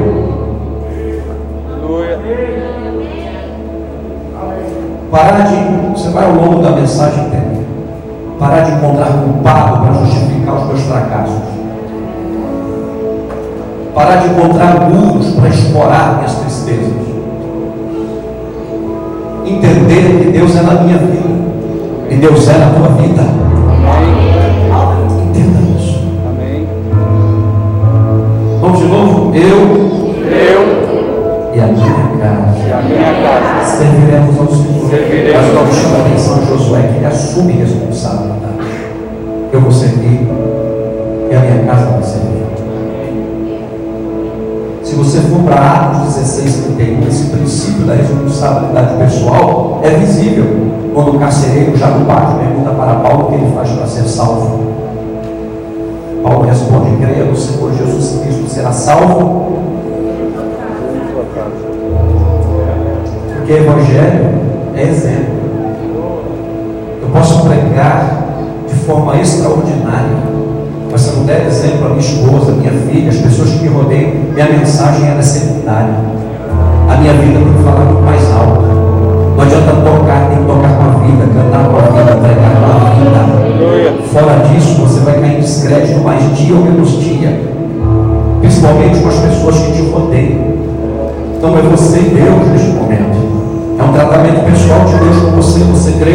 Parar 5.14 5.42
de. 5.42 5.54
Você 5.92 6.08
vai 6.08 6.24
ao 6.24 6.32
longo 6.32 6.60
da 6.60 6.70
mensagem 6.70 7.26
entender. 7.26 7.66
Parar 8.38 8.62
de 8.62 8.72
encontrar 8.72 9.12
culpado 9.12 9.78
para 9.84 9.92
justificar 9.92 10.54
os 10.56 10.66
meus 10.66 10.80
fracassos 10.82 11.54
parar 13.94 14.16
de 14.16 14.28
encontrar 14.28 14.90
muros 14.90 15.34
para 15.34 15.48
explorar 15.48 16.16
minhas 16.16 16.34
tristezas. 16.34 16.92
Entender 19.46 20.20
que 20.20 20.30
Deus 20.32 20.56
é 20.56 20.62
na 20.62 20.82
minha 20.82 20.98
vida 20.98 21.30
e 22.10 22.16
Deus 22.16 22.48
é 22.48 22.58
na 22.58 22.70
tua 22.70 22.88
vida. 22.96 23.22
Entenda 25.22 25.60
isso. 25.78 26.02
Amém. 26.28 26.66
Vamos 28.60 28.78
de 28.80 28.86
novo? 28.86 29.34
Eu, 29.34 29.83
serviremos 33.64 34.38
ao 34.38 34.48
Senhor. 34.48 34.90
Serviremos 34.90 35.46
Mas 35.54 35.74
chamar 35.76 35.96
a 35.96 36.06
atenção 36.06 36.46
Josué 36.46 36.82
que 36.82 36.96
ele 36.96 37.06
assume 37.06 37.52
responsabilidade. 37.52 38.54
Eu 39.52 39.60
vou 39.60 39.72
servir 39.72 40.28
e 41.30 41.34
a 41.34 41.40
minha 41.40 41.64
casa 41.64 41.86
vai 41.86 42.02
servir. 42.02 42.44
Se 44.82 44.94
você 44.96 45.18
for 45.22 45.42
para 45.42 45.56
Atos 45.56 46.14
16, 46.14 46.66
31, 46.76 47.08
esse 47.08 47.24
princípio 47.30 47.84
da 47.84 47.94
responsabilidade 47.94 48.96
pessoal 48.96 49.80
é 49.82 49.90
visível 49.90 50.44
quando 50.94 51.16
o 51.16 51.18
carcereiro 51.18 51.72
pátio 52.06 52.38
pergunta 52.38 52.70
para 52.70 52.94
Paulo 53.00 53.24
o 53.24 53.26
que 53.28 53.34
ele 53.34 53.52
faz 53.54 53.70
para 53.70 53.86
ser 53.86 54.04
salvo. 54.04 54.60
Paulo 56.22 56.46
responde: 56.46 56.96
creia 57.00 57.24
no 57.24 57.36
Senhor 57.36 57.72
Jesus 57.74 58.20
Cristo, 58.22 58.48
será 58.48 58.72
salvo. 58.72 59.63
Porque 63.44 63.60
Evangelho 63.60 64.30
é 64.74 64.82
exemplo. 64.84 65.34
Eu 67.02 67.08
posso 67.12 67.46
pregar 67.46 68.24
de 68.66 68.74
forma 68.74 69.20
extraordinária 69.20 70.34
mas 70.90 71.00
se 71.00 71.08
eu 71.08 71.16
não 71.16 71.24
der 71.24 71.44
exemplo 71.46 71.86
a 71.86 71.88
minha 71.88 72.00
esposa, 72.00 72.52
a 72.52 72.54
minha 72.54 72.70
filha, 72.70 73.10
as 73.10 73.16
pessoas 73.16 73.50
que 73.50 73.64
me 73.64 73.68
rodeiam, 73.68 74.12
minha 74.32 74.46
mensagem 74.46 75.08
é 75.08 75.20
secundária. 75.20 75.92
A 76.88 76.96
minha 76.98 77.12
vida 77.14 77.40
tem 77.40 77.52
que 77.52 77.62
falar 77.64 77.84
muito 77.84 78.02
mais 78.02 78.22
alto. 78.30 78.62
Não 79.36 79.42
adianta 79.42 79.72
tocar, 79.72 80.28
tem 80.28 80.38
que 80.38 80.44
tocar 80.44 80.76
com 80.76 80.82
a 80.84 81.04
vida, 81.04 81.26
cantar 81.34 81.68
com 81.68 81.76
a 81.76 81.80
vida, 81.80 82.14
pregar 82.22 82.54
com 82.60 82.66
a 82.70 82.90
vida. 82.94 84.02
Fora 84.12 84.46
disso, 84.46 84.82
você 84.82 85.00
vai 85.00 85.14
cair 85.14 85.38
em 85.38 85.40
descrédito 85.40 85.98
mais 85.98 86.36
dia 86.36 86.54
ou 86.54 86.62
menos 86.62 86.90
dia. 87.00 87.42
Principalmente 88.40 89.00
com 89.00 89.08
as 89.08 89.16
pessoas 89.16 89.58
que 89.58 89.72
te 89.72 89.90
rodeiam. 89.90 90.54
Então 91.36 91.58
é 91.58 91.62
você 91.62 91.98
e 91.98 92.14
Deus 92.14 92.48
neste 92.52 92.68
momento. 92.68 93.13
É 93.94 93.96
tratamento 93.96 94.44
pessoal 94.44 94.84
de 94.86 94.96
Deus 94.98 95.22
com 95.22 95.30
você. 95.36 95.60
Você 95.60 95.92
crê? 95.92 96.14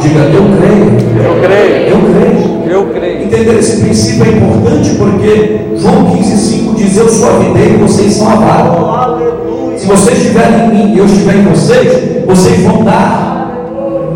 Diga, 0.00 0.20
eu 0.22 0.42
creio. 0.58 1.24
Eu 1.24 1.40
creio. 1.40 1.86
Eu 1.86 2.00
creio. 2.10 2.68
Eu 2.68 2.86
creio. 2.92 3.22
Entender 3.22 3.58
esse 3.60 3.80
princípio 3.80 4.24
é 4.24 4.28
importante 4.30 4.90
porque 4.96 5.66
João 5.76 6.06
15,5 6.06 6.74
diz: 6.74 6.96
Eu 6.96 7.08
sou 7.08 7.30
a 7.30 7.38
videira 7.38 7.74
e 7.74 7.76
vocês 7.76 8.12
são 8.14 8.28
a 8.28 8.34
vara. 8.34 9.78
Se 9.78 9.86
vocês 9.86 10.18
estiverem 10.18 10.64
em 10.64 10.68
mim 10.68 10.94
e 10.94 10.98
eu 10.98 11.04
estiver 11.04 11.36
em 11.36 11.44
vocês, 11.44 12.26
vocês 12.26 12.60
vão 12.64 12.82
dar 12.82 13.52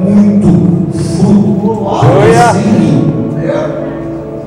muito 0.04 0.88
fruto. 1.16 1.86
Sem 2.54 2.72
mim. 2.72 3.14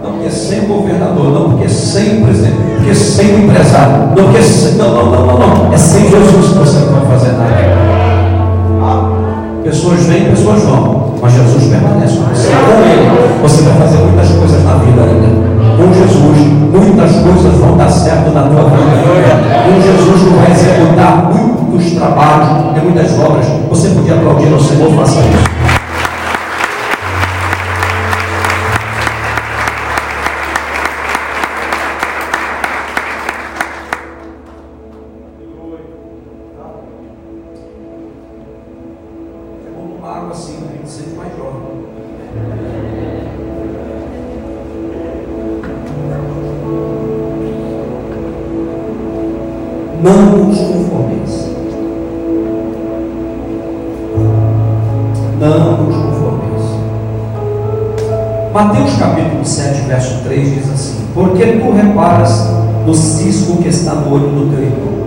Não 0.03 0.11
porque 0.11 0.29
sem 0.29 0.65
governador, 0.65 1.31
não 1.31 1.51
porque 1.51 1.69
sem 1.69 2.21
presidente, 2.21 2.57
porque 2.75 2.93
sem 2.93 3.45
empresário, 3.45 4.09
não 4.17 4.25
porque 4.25 4.41
sem. 4.41 4.73
Não, 4.73 4.93
não, 4.93 5.11
não, 5.11 5.25
não, 5.27 5.39
não. 5.39 5.73
É 5.73 5.77
sem 5.77 6.09
Jesus 6.09 6.49
que 6.49 6.57
você 6.57 6.79
não 6.79 6.99
vai 6.99 7.17
fazer 7.17 7.31
nada. 7.37 7.80
Pessoas 9.71 10.01
vêm, 10.01 10.25
pessoas 10.25 10.63
vão, 10.63 11.13
mas 11.21 11.31
Jesus 11.31 11.63
permanece 11.63 12.17
com 12.17 12.25
você. 12.25 12.49
Você 13.41 13.61
vai 13.61 13.73
fazer 13.75 13.97
muitas 13.99 14.29
coisas 14.31 14.65
na 14.65 14.73
vida 14.73 15.01
ainda. 15.01 15.27
Com 15.77 15.93
Jesus, 15.93 16.37
muitas 16.73 17.11
coisas 17.23 17.57
vão 17.57 17.77
dar 17.77 17.89
certo 17.89 18.31
na 18.31 18.41
tua 18.41 18.63
vida. 18.63 18.81
Com 19.63 19.81
Jesus, 19.81 20.23
tu 20.23 20.35
vai 20.35 20.51
executar 20.51 21.31
muitos 21.33 21.91
trabalhos 21.93 22.75
e 22.75 22.79
muitas 22.81 23.17
obras. 23.17 23.45
Você 23.69 23.87
podia 23.91 24.15
aplaudir 24.15 24.51
ao 24.51 24.59
Senhor, 24.59 24.91
faça 24.93 25.21
isso. 25.21 25.70
Que 63.61 63.69
está 63.69 63.93
no 63.93 64.13
olho 64.13 64.27
do 64.27 64.49
teu 64.49 64.63
irmão, 64.63 65.01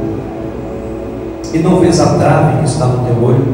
e 1.55 1.59
não 1.59 1.79
vês 1.79 2.01
a 2.01 2.15
trave 2.19 2.59
que 2.59 2.65
está 2.65 2.87
no 2.87 3.05
teu 3.05 3.23
olho? 3.23 3.45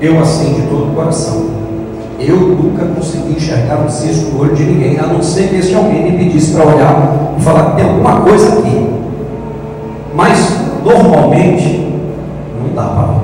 Eu 0.00 0.18
assim 0.18 0.54
de 0.54 0.62
todo 0.62 0.90
o 0.90 0.94
coração. 0.94 1.60
Eu 2.18 2.36
nunca 2.36 2.84
consegui 2.86 3.34
enxergar 3.36 3.84
um 3.84 3.88
cisco 3.88 4.32
no 4.32 4.42
olho 4.42 4.54
de 4.54 4.64
ninguém, 4.64 4.98
a 4.98 5.06
não 5.06 5.22
ser 5.22 5.48
que 5.48 5.56
esse 5.56 5.74
alguém 5.74 6.10
me 6.10 6.18
pedisse 6.18 6.52
para 6.52 6.66
olhar 6.66 7.34
e 7.38 7.42
falar 7.42 7.70
que 7.70 7.76
tem 7.76 7.84
alguma 7.88 8.20
coisa 8.22 8.58
aqui. 8.58 8.86
Mas 10.14 10.56
normalmente 10.84 11.92
não 12.58 12.74
dá 12.74 12.82
para 12.82 13.06
ver. 13.06 13.20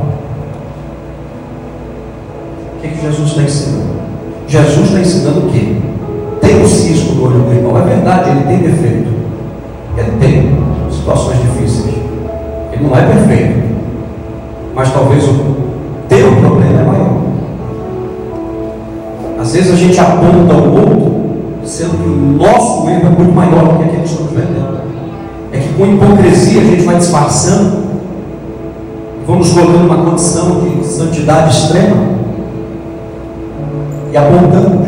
O 2.76 2.80
que, 2.80 2.88
que 2.88 3.02
Jesus 3.02 3.28
está 3.30 3.42
ensinando? 3.42 3.96
Jesus 4.46 4.86
está 4.86 5.00
ensinando 5.00 5.40
o 5.40 5.50
quê? 5.50 5.76
Tem 6.40 6.62
um 6.62 6.66
cisco 6.66 7.14
no 7.14 7.24
olho 7.24 7.40
do 7.40 7.52
irmão, 7.52 7.76
é 7.78 7.82
verdade, 7.82 8.30
ele 8.30 8.44
tem 8.44 8.58
defeito. 8.58 9.08
Ele 9.96 10.10
tem 10.20 10.55
situações 11.06 11.38
difíceis. 11.40 11.94
Ele 12.72 12.82
não 12.82 12.96
é 12.96 13.02
perfeito. 13.02 13.64
Mas 14.74 14.92
talvez 14.92 15.24
o 15.24 15.56
teu 16.08 16.32
problema 16.32 16.80
é 16.80 16.84
maior. 16.84 17.16
Às 19.40 19.52
vezes 19.52 19.72
a 19.72 19.76
gente 19.76 19.98
aponta 20.00 20.54
o 20.54 20.74
outro, 20.74 21.26
sendo 21.64 21.96
que 22.02 22.08
o 22.08 22.44
nosso 22.44 22.88
erro 22.90 23.06
é 23.06 23.10
muito 23.10 23.32
maior 23.32 23.68
do 23.68 23.78
que 23.78 23.84
aquele 23.84 24.02
que 24.02 24.08
estamos 24.08 24.32
vendendo. 24.32 24.80
É 25.52 25.58
que 25.58 25.72
com 25.74 25.86
hipocrisia 25.86 26.60
a 26.60 26.64
gente 26.64 26.82
vai 26.82 26.96
disfarçando, 26.96 27.84
vamos 29.26 29.50
colocando 29.52 29.86
uma 29.86 30.10
condição 30.10 30.60
de 30.60 30.84
santidade 30.84 31.56
extrema 31.56 31.96
e 34.12 34.16
apontamos. 34.16 34.86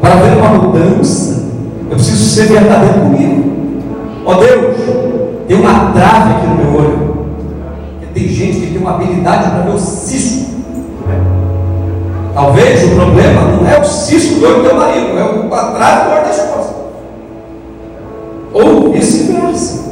Para 0.00 0.14
ver 0.16 0.38
uma 0.38 0.50
mudança, 0.50 1.44
eu 1.90 1.96
preciso 1.96 2.24
ser 2.24 2.46
verdadeiro 2.48 3.00
comigo. 3.00 3.50
Ó 4.24 4.32
oh 4.32 4.34
Deus, 4.34 4.99
tem 5.50 5.58
uma 5.58 5.90
trave 5.90 6.30
aqui 6.30 6.46
no 6.46 6.54
meu 6.54 6.78
olho. 6.78 7.26
Tem 8.14 8.28
gente 8.28 8.60
que 8.60 8.66
tem 8.68 8.78
uma 8.78 8.94
habilidade 8.94 9.50
para 9.50 9.62
ver 9.62 9.74
o 9.74 9.78
cisco. 9.80 10.48
Talvez 12.32 12.84
o 12.84 12.94
problema 12.94 13.42
não 13.42 13.68
é 13.68 13.80
o 13.80 13.84
cisco 13.84 14.38
do 14.38 14.46
olho 14.46 14.62
do 14.62 14.68
teu 14.68 14.76
marido, 14.76 15.18
é 15.18 15.24
o 15.24 15.48
quadrado 15.48 16.04
do 16.04 16.14
olho 16.14 16.22
da 16.22 16.30
esposa. 16.30 16.74
Ou 18.52 18.92
vice-versa. 18.92 19.90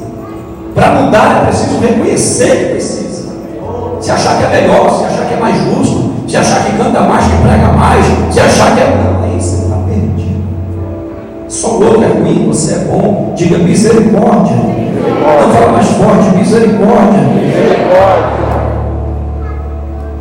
Para 0.77 0.91
mudar 0.93 1.43
é 1.43 1.47
preciso 1.47 1.81
reconhecer 1.81 2.57
que 2.57 2.65
precisa. 2.75 3.29
Se 4.01 4.13
achar 4.13 4.39
que 4.39 4.45
é 4.45 4.61
melhor, 4.61 4.97
se 4.97 5.05
achar 5.07 5.27
que 5.27 5.35
é 5.35 5.39
mais 5.39 5.57
justo, 5.65 6.13
se 6.29 6.37
achar 6.37 6.67
que 6.67 6.77
canta 6.77 7.01
mais, 7.01 7.25
que 7.25 7.37
prega 7.43 7.73
mais, 7.73 8.07
se 8.31 8.39
achar 8.39 8.77
que 8.77 8.81
é. 8.81 8.97
Não, 8.97 9.25
aí 9.25 9.41
você 9.41 9.57
está 9.57 9.77
perdido. 9.89 10.45
Só 11.49 11.71
o 11.71 11.85
outro 11.85 12.05
é 12.05 12.07
ruim, 12.07 12.47
você 12.47 12.75
é 12.75 12.79
bom. 12.79 13.33
Diga 13.35 13.59
misericórdia. 13.59 14.88
Não 15.11 15.53
fala 15.53 15.73
mais 15.73 15.89
forte, 15.89 16.37
misericórdia. 16.37 17.21
Misericórdia. 17.35 18.39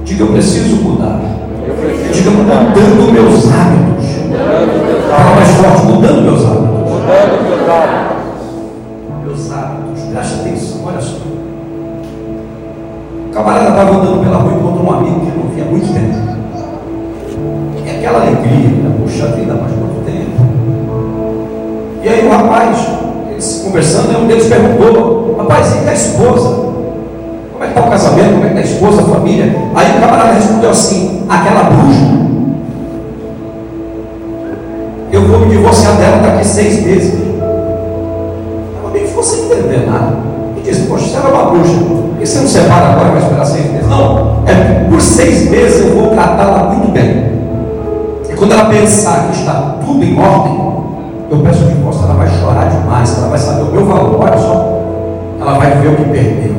Diga 0.03 0.23
eu 0.23 0.31
preciso 0.31 0.75
mudar. 0.77 1.19
Eu 1.67 1.73
preciso 1.75 2.13
Diga 2.13 2.31
mudando 2.31 3.11
meus 3.11 3.51
hábitos. 3.51 4.05
Fala 5.09 5.35
mais 5.35 5.49
forte, 5.49 5.85
mudando 5.85 6.21
meus 6.21 6.45
hábitos. 6.45 6.67
Mudando 6.91 7.43
meus 7.49 7.69
hábitos. 7.69 8.17
Meus 9.25 9.51
hábitos. 9.51 10.03
Preste 10.11 10.33
atenção, 10.39 10.85
olha 10.85 11.01
só. 11.01 11.17
O 13.27 13.29
camarada 13.33 13.69
estava 13.69 13.91
andando 13.91 14.23
pela 14.23 14.37
rua 14.37 14.53
e 14.53 14.55
encontrou 14.55 14.85
um 14.85 14.93
amigo 14.97 15.19
que 15.19 15.37
não 15.37 15.49
via 15.49 15.63
há 15.63 15.67
muito 15.67 15.93
tempo. 15.93 16.17
E 17.85 17.89
aquela 17.89 18.21
alegria, 18.21 18.69
né? 18.69 18.95
Poxa 18.99 19.27
vida, 19.27 19.53
mais 19.53 19.73
quanto 19.73 20.05
tempo. 20.05 20.47
E 22.03 22.09
aí 22.09 22.25
o 22.25 22.31
rapaz, 22.31 22.86
conversando, 23.77 24.17
um 24.17 24.27
deles 24.27 24.47
perguntou, 24.47 25.35
rapaz, 25.37 25.75
e 25.85 25.87
a 25.87 25.93
esposa? 25.93 26.49
Como 27.53 27.63
é 27.63 27.67
que 27.67 27.73
está 27.73 27.81
o 27.81 27.89
casamento? 27.91 28.33
Como 28.33 28.45
é 28.45 28.49
que 28.49 28.59
está 28.59 28.59
a 28.59 28.73
esposa, 28.73 29.01
a 29.01 29.15
família? 29.15 29.55
Aí 29.75 29.97
o 29.97 30.01
camarada 30.01 30.33
respondeu 30.33 30.71
assim, 30.71 31.23
aquela 31.29 31.63
bruxa. 31.69 32.17
Eu 35.11 35.27
vou 35.27 35.39
me 35.41 35.49
divorciar 35.49 35.95
dela 35.97 36.17
daqui 36.17 36.43
seis 36.43 36.83
meses. 36.83 37.13
Ela 38.81 38.91
bem 38.91 39.05
ficou 39.05 39.21
sem 39.21 39.45
entender 39.45 39.85
nada. 39.85 40.17
E 40.57 40.61
disse, 40.61 40.87
poxa, 40.87 41.05
você 41.05 41.17
era 41.17 41.27
uma 41.27 41.51
bruxa. 41.51 41.73
Por 41.73 42.17
que 42.17 42.25
você 42.25 42.39
não 42.39 42.47
separa 42.47 42.87
agora 42.87 43.09
vai 43.09 43.21
esperar 43.21 43.45
seis 43.45 43.71
meses? 43.71 43.87
Não, 43.87 44.43
é 44.47 44.87
por 44.89 44.99
seis 44.99 45.51
meses 45.51 45.85
eu 45.85 45.95
vou 45.95 46.09
tratá-la 46.09 46.73
muito 46.73 46.91
bem. 46.91 47.27
E 48.27 48.35
quando 48.35 48.53
ela 48.53 48.65
pensar 48.65 49.27
que 49.27 49.37
está 49.37 49.77
tudo 49.85 50.03
em 50.03 50.19
ordem, 50.19 50.67
eu 51.29 51.39
peço 51.39 51.63
o 51.63 51.67
divórcio, 51.67 51.86
demais, 52.97 53.17
ela 53.17 53.27
vai 53.29 53.37
saber 53.37 53.61
o 53.63 53.71
meu 53.71 53.85
valor, 53.85 54.19
olha 54.19 54.37
só. 54.37 54.81
Ela 55.39 55.53
vai 55.57 55.71
ver 55.77 55.89
o 55.89 55.95
que 55.95 56.03
perdeu. 56.05 56.55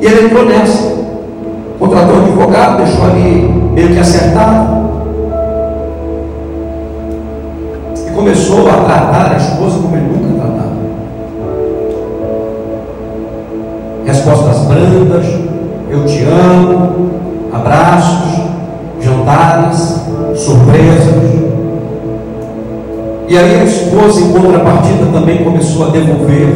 E 0.00 0.06
ele 0.06 0.26
entrou 0.26 0.44
nessa. 0.46 0.96
Contratou 1.78 2.16
um 2.16 2.22
advogado, 2.24 2.78
deixou 2.78 3.04
ali 3.04 3.48
meio 3.74 3.88
que 3.88 3.98
acertado. 3.98 4.88
E 8.06 8.10
começou 8.10 8.68
a 8.68 8.84
tratar 8.84 9.32
a 9.32 9.36
esposa 9.36 9.78
como 9.78 9.96
ele 9.96 10.06
nunca 10.06 10.40
tratava. 10.40 10.68
Respostas 14.04 14.58
brandas, 14.64 15.26
eu 15.90 16.04
te 16.06 16.24
amo, 16.24 17.10
abraços, 17.52 18.40
jantares, 19.00 20.00
surpresas. 20.34 21.47
E 23.28 23.36
aí 23.36 23.60
a 23.60 23.64
esposa, 23.64 24.22
em 24.22 24.32
contrapartida, 24.32 25.04
também 25.12 25.44
começou 25.44 25.86
a 25.86 25.90
devolver 25.90 26.48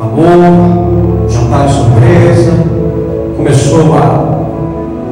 amor, 0.00 1.28
jantar 1.28 1.68
de 1.68 1.74
surpresa, 1.74 2.52
começou 3.36 3.94
a 3.94 4.42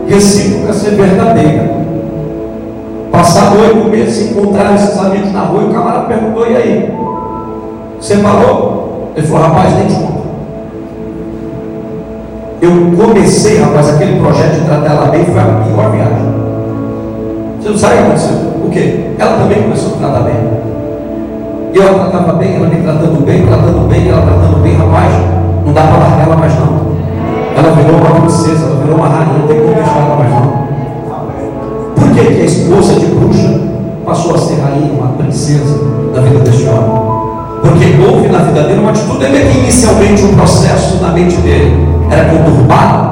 recíproca 0.08 0.72
ser 0.72 0.90
verdadeira. 0.96 1.70
Passado 3.12 3.60
oito 3.60 3.88
meses, 3.88 4.32
encontraram 4.32 4.74
esses 4.74 4.98
amigos 4.98 5.32
na 5.32 5.42
rua 5.42 5.62
e 5.62 5.66
o 5.66 5.72
camarada 5.72 6.06
perguntou: 6.06 6.50
e 6.50 6.56
aí? 6.56 6.94
Você 8.00 8.16
falou? 8.16 9.12
Ele 9.16 9.26
falou: 9.28 9.46
rapaz, 9.46 9.74
nem 9.76 9.86
te 9.86 9.94
conto. 9.94 10.20
Eu 12.60 12.70
comecei, 12.96 13.58
rapaz, 13.58 13.88
aquele 13.88 14.18
projeto 14.18 14.60
de 14.60 14.64
tratar 14.66 14.94
ela 14.94 15.06
bem, 15.06 15.24
foi 15.24 15.40
a 15.40 15.44
pior 15.44 15.92
viagem. 15.92 16.34
Você 17.60 17.68
não 17.68 17.78
sabe 17.78 17.94
o 17.94 17.96
que 17.96 18.02
aconteceu? 18.02 18.49
O 18.64 18.70
quê? 18.70 19.11
Ela 19.18 19.38
também 19.38 19.62
começou 19.62 19.94
a 19.94 19.99
tratar 19.99 20.20
bem. 20.20 20.35
E 21.73 21.79
ela 21.79 22.11
tratava 22.11 22.33
bem, 22.35 22.57
ela 22.57 22.66
me 22.66 22.83
tratando 22.83 23.25
bem, 23.25 23.46
tratando 23.46 23.88
bem, 23.88 24.09
ela 24.09 24.23
tratando 24.23 24.62
bem, 24.62 24.77
rapaz, 24.77 25.12
não 25.64 25.73
dá 25.73 25.83
para 25.83 25.99
largar 25.99 26.27
ela 26.27 26.37
mais 26.37 26.53
não. 26.55 26.90
Ela 27.57 27.75
virou 27.75 28.01
uma 28.01 28.20
princesa, 28.20 28.66
ela 28.66 28.77
virou 28.83 28.96
uma 28.96 29.09
rainha, 29.09 29.38
não 29.38 29.46
tem 29.46 29.61
como 29.61 29.75
deixar 29.75 29.99
ela 29.99 30.16
mais 30.16 30.31
não. 30.31 30.70
Por 31.94 32.11
que, 32.14 32.35
que 32.35 32.40
a 32.40 32.44
esposa 32.44 32.94
de 32.99 33.07
bruxa 33.07 33.61
passou 34.05 34.35
a 34.35 34.38
ser 34.38 34.61
rainha, 34.61 34.92
uma 34.92 35.12
princesa 35.12 35.79
da 36.14 36.20
vida 36.20 36.40
deste 36.40 36.66
homem? 36.68 37.20
Porque 37.62 37.85
houve 38.03 38.29
na 38.29 38.38
vida 38.38 38.62
dele 38.62 38.81
uma 38.81 38.90
atitude, 38.90 39.27
que 39.27 39.59
inicialmente 39.59 40.25
um 40.25 40.35
processo 40.35 41.01
na 41.03 41.12
mente 41.12 41.37
dele 41.37 41.87
era 42.11 42.25
conturbado, 42.31 43.11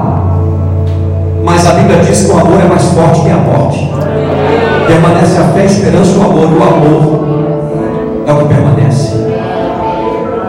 mas 1.45 1.67
a 1.67 1.73
Bíblia 1.73 2.01
diz 2.01 2.25
que 2.25 2.33
o 2.33 2.39
amor 2.39 2.61
é 2.61 2.69
mais 2.69 2.85
forte 2.87 3.21
que 3.21 3.31
a 3.31 3.37
morte. 3.37 3.88
Permanece 4.88 5.37
a 5.37 5.44
fé, 5.53 5.61
a 5.61 5.64
esperança 5.66 6.12
e 6.12 6.18
o 6.18 6.22
amor. 6.22 6.44
O 6.44 6.62
amor 6.62 7.29
é 8.27 8.33
o 8.33 8.37
que 8.38 8.55
permanece. 8.55 9.16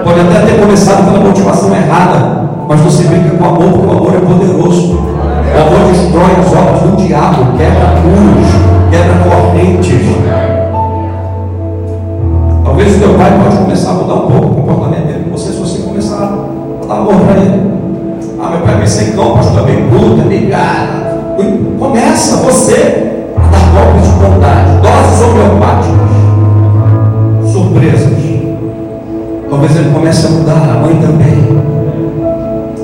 Pode 0.02 0.22
até 0.22 0.46
ter 0.46 0.62
começado 0.62 1.12
pela 1.12 1.20
motivação 1.20 1.76
errada, 1.76 2.50
mas 2.66 2.80
você 2.80 3.04
brinca 3.04 3.36
com 3.36 3.44
o 3.44 3.48
amor, 3.48 3.86
o 3.86 3.92
amor 3.92 4.16
é 4.16 4.20
poderoso. 4.20 4.94
O 4.94 5.60
amor 5.60 5.92
destrói 5.92 6.32
as 6.40 6.54
obras 6.54 6.90
do 6.90 6.96
diabo, 6.96 7.58
quebra 7.58 8.00
muros, 8.02 8.48
quebra 8.90 9.30
correntes. 9.30 10.08
Talvez 12.64 12.96
o 12.96 13.00
teu 13.00 13.14
pai 13.16 13.40
pode 13.44 13.58
começar 13.58 13.90
a 13.90 13.94
mudar 13.96 14.14
um 14.14 14.32
pouco 14.32 14.48
o 14.48 14.56
comportamento 14.56 15.08
dele 15.08 15.26
com 15.26 15.38
você 15.38 15.52
se 15.52 15.60
você 15.60 15.80
começar 15.80 16.16
a 16.16 16.88
dar 16.88 16.96
amor 16.96 17.16
para 17.16 17.42
ele. 17.42 17.72
Ah, 18.42 18.52
meu 18.52 18.62
pai 18.62 18.74
é 18.74 18.78
meio 18.78 18.88
secão, 18.88 19.34
pastor 19.36 19.64
bem 19.66 19.86
bruto, 19.90 20.22
é 20.22 20.26
meio 20.26 20.50
Começa 21.78 22.38
você 22.38 23.09
golpes 23.80 24.08
de 24.08 24.16
doses 24.82 25.22
homeopáticas, 25.22 26.12
surpresas. 27.52 28.10
Talvez 29.50 29.76
ele 29.76 29.90
comece 29.92 30.28
a 30.28 30.30
mudar, 30.30 30.54
a 30.54 30.80
mãe 30.80 30.96
também. 30.96 31.60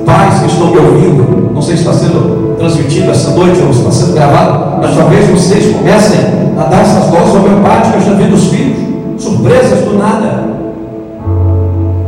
Pais 0.04 0.40
que 0.40 0.46
estão 0.46 0.70
me 0.70 0.78
ouvindo, 0.78 1.52
não 1.52 1.60
sei 1.62 1.76
se 1.76 1.82
está 1.82 1.92
sendo 1.92 2.56
transmitido 2.58 3.10
essa 3.10 3.30
noite 3.30 3.60
ou 3.60 3.72
se 3.72 3.80
está 3.80 3.90
sendo 3.90 4.14
gravado, 4.14 4.78
mas 4.80 4.96
talvez 4.96 5.28
vocês 5.28 5.74
comecem 5.76 6.20
a 6.58 6.64
dar 6.64 6.80
essas 6.82 7.10
doses 7.10 7.34
homeopáticas 7.34 8.06
na 8.06 8.14
vida 8.14 8.30
dos 8.30 8.48
filhos, 8.48 8.78
surpresas 9.18 9.80
do 9.80 9.98
nada. 9.98 10.46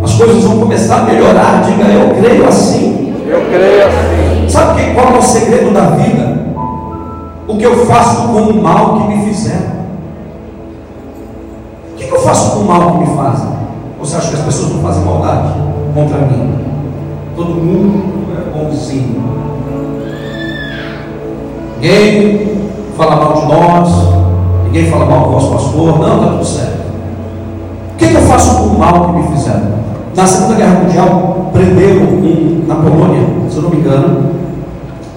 As 0.03 0.15
coisas 0.15 0.43
vão 0.45 0.59
começar 0.59 1.01
a 1.01 1.05
melhorar, 1.05 1.63
diga 1.65 1.85
eu 1.85 2.15
creio 2.21 2.47
assim. 2.47 3.13
Eu 3.29 3.41
creio 3.51 3.87
assim. 3.87 4.49
Sabe 4.49 4.95
qual 4.95 5.15
é 5.15 5.19
o 5.19 5.23
segredo 5.23 5.73
da 5.73 5.91
vida? 5.91 6.28
O 7.49 7.57
que 7.57 7.65
eu 7.65 7.87
faço 7.87 8.29
com 8.29 8.41
o 8.43 8.63
mal 8.63 9.01
que 9.01 9.09
me 9.09 9.25
fizeram. 9.25 9.79
O 11.93 11.97
que 11.97 12.05
eu 12.05 12.21
faço 12.21 12.51
com 12.53 12.61
o 12.61 12.65
mal 12.67 12.93
que 12.93 12.99
me 12.99 13.17
fazem? 13.17 13.49
Você 13.99 14.17
acha 14.17 14.29
que 14.29 14.35
as 14.35 14.43
pessoas 14.43 14.75
não 14.75 14.83
fazem 14.83 15.05
maldade 15.05 15.55
contra 15.95 16.19
mim? 16.19 16.59
Todo 17.35 17.55
mundo 17.55 18.27
é 18.37 18.51
bonzinho. 18.51 19.25
Ninguém 21.81 22.59
fala 22.97 23.17
mal 23.17 23.33
de 23.35 23.47
nós, 23.47 23.89
ninguém 24.65 24.91
fala 24.91 25.07
mal 25.07 25.25
do 25.25 25.31
vosso 25.31 25.53
pastor, 25.53 25.99
não, 26.01 26.17
está 26.17 26.33
tudo 26.33 26.45
certo. 26.45 26.79
O 27.95 27.97
que, 27.97 28.09
que 28.09 28.15
eu 28.15 28.23
faço 28.23 28.59
com 28.59 28.65
o 28.65 28.79
mal 28.79 29.07
que 29.07 29.13
me 29.13 29.37
fizeram? 29.37 29.79
Na 30.15 30.27
Segunda 30.27 30.55
Guerra 30.55 30.81
Mundial, 30.81 31.51
prenderam 31.53 32.03
um, 32.03 32.65
na 32.67 32.75
Polônia, 32.75 33.23
se 33.49 33.57
eu 33.57 33.63
não 33.63 33.71
me 33.71 33.77
engano, 33.77 34.31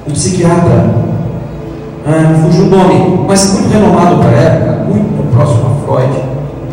um 0.08 0.12
psiquiatra, 0.12 1.11
ah, 2.04 2.34
fugiu 2.44 2.66
o 2.66 2.70
nome, 2.70 3.26
mas 3.28 3.54
muito 3.54 3.70
renomado 3.72 4.18
para 4.18 4.30
a 4.30 4.42
época, 4.42 4.86
muito 4.86 5.32
próximo 5.32 5.68
a 5.68 5.86
Freud, 5.86 6.20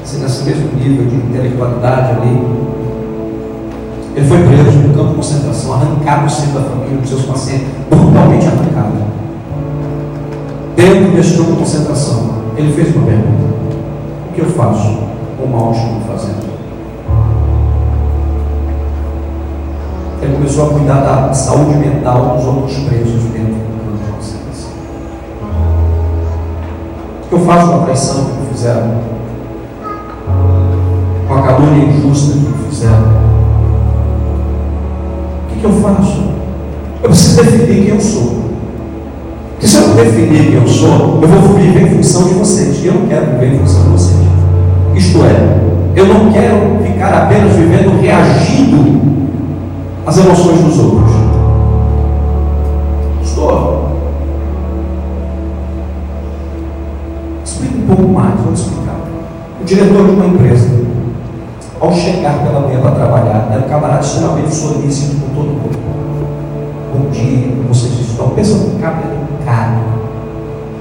assim, 0.03 0.23
nesse 0.23 0.45
mesmo 0.45 0.71
nível 0.75 1.07
de 1.07 1.17
intelectualidade 1.17 2.12
ali. 2.12 2.69
Ele 4.17 4.27
foi 4.27 4.38
preso 4.38 4.79
no 4.79 4.95
campo 4.95 5.11
de 5.11 5.14
concentração, 5.17 5.75
arrancado 5.75 6.25
do 6.25 6.33
centro 6.33 6.61
da 6.61 6.71
família, 6.71 6.97
dos 6.97 7.11
seus 7.11 7.23
pacientes, 7.27 7.69
brutalmente 7.91 8.47
arrancado. 8.47 8.93
Dentro 10.75 11.12
deste 11.14 11.37
campo 11.37 11.53
de 11.53 11.59
concentração, 11.59 12.31
ele 12.57 12.73
fez 12.73 12.97
uma 12.97 13.05
pergunta: 13.05 13.55
O 14.31 14.35
que 14.35 14.41
eu 14.41 14.47
faço 14.47 14.99
com 15.37 15.45
o 15.45 15.49
mal 15.49 15.73
estou 15.73 16.01
fazendo? 16.09 16.49
Ele 20.23 20.33
começou 20.33 20.67
a 20.67 20.71
cuidar 20.71 21.01
da 21.01 21.35
saúde 21.35 21.77
mental 21.77 22.37
dos 22.37 22.47
outros 22.47 22.79
presos 22.79 23.23
dentro 23.25 23.68
eu 27.31 27.38
faço 27.41 27.69
com 27.69 27.75
a 27.75 27.85
traição 27.85 28.25
que 28.25 28.41
me 28.41 28.47
fizeram? 28.53 28.91
Com 31.27 31.35
a 31.35 31.43
calúnia 31.43 31.85
injusta 31.85 32.33
que 32.33 32.38
me 32.38 32.69
fizeram? 32.69 33.29
que 35.59 35.64
eu 35.64 35.73
faço? 35.73 36.23
Eu 37.03 37.09
preciso 37.09 37.43
definir 37.43 37.85
quem 37.85 37.88
eu 37.88 38.01
sou. 38.01 38.38
Porque 39.53 39.67
se 39.67 39.77
eu 39.77 39.88
não 39.88 39.97
definir 39.97 40.47
quem 40.47 40.55
eu 40.55 40.69
sou, 40.69 41.19
eu 41.21 41.29
vou 41.29 41.55
viver 41.55 41.83
em 41.83 41.97
função 41.97 42.25
de 42.25 42.35
vocês. 42.35 42.83
E 42.83 42.87
eu 42.87 42.95
não 42.95 43.07
quero 43.07 43.27
viver 43.33 43.55
em 43.55 43.59
função 43.59 43.83
de 43.83 43.88
vocês. 43.91 44.19
Isto 44.95 45.19
é, 45.25 45.59
eu 45.97 46.07
não 46.07 46.33
quero 46.33 46.79
ficar 46.85 47.25
apenas 47.25 47.53
vivendo 47.53 48.01
reagindo 48.01 49.01
às 50.07 50.17
emoções 50.19 50.61
dos 50.61 50.79
outros. 50.79 51.12
Estou. 53.23 53.78
Mais, 58.19 58.41
vou 58.41 58.53
explicar. 58.53 58.97
O 59.61 59.65
diretor 59.65 60.05
de 60.05 60.11
uma 60.11 60.27
empresa 60.27 60.69
ao 61.81 61.93
chegar 61.93 62.43
pela 62.43 62.61
manhã 62.61 62.81
para 62.81 62.91
trabalhar, 62.91 63.49
era 63.53 63.61
um 63.65 63.69
camarada 63.69 64.01
extremamente 64.01 64.53
solícito 64.53 65.17
com 65.17 65.35
todo 65.35 65.47
mundo. 65.47 65.79
Bom 66.93 67.11
dia, 67.11 67.53
vocês 67.69 67.93
estão 68.01 68.31
pensando 68.31 68.73
no 68.73 68.81
cabelo 68.81 69.19
caro. 69.45 69.79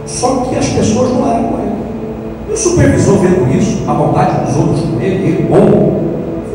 Só 0.08 0.38
que 0.38 0.56
as 0.56 0.68
pessoas 0.70 1.12
não 1.12 1.30
eram 1.30 1.44
com 1.44 1.60
ele. 1.60 1.76
E 2.50 2.54
o 2.54 2.58
supervisor 2.58 3.20
vendo 3.20 3.56
isso, 3.56 3.84
a 3.88 3.94
maldade 3.94 4.46
dos 4.46 4.58
outros 4.58 4.82
com 4.82 5.00
ele, 5.00 5.28
ele 5.28 5.48
bom, 5.48 6.02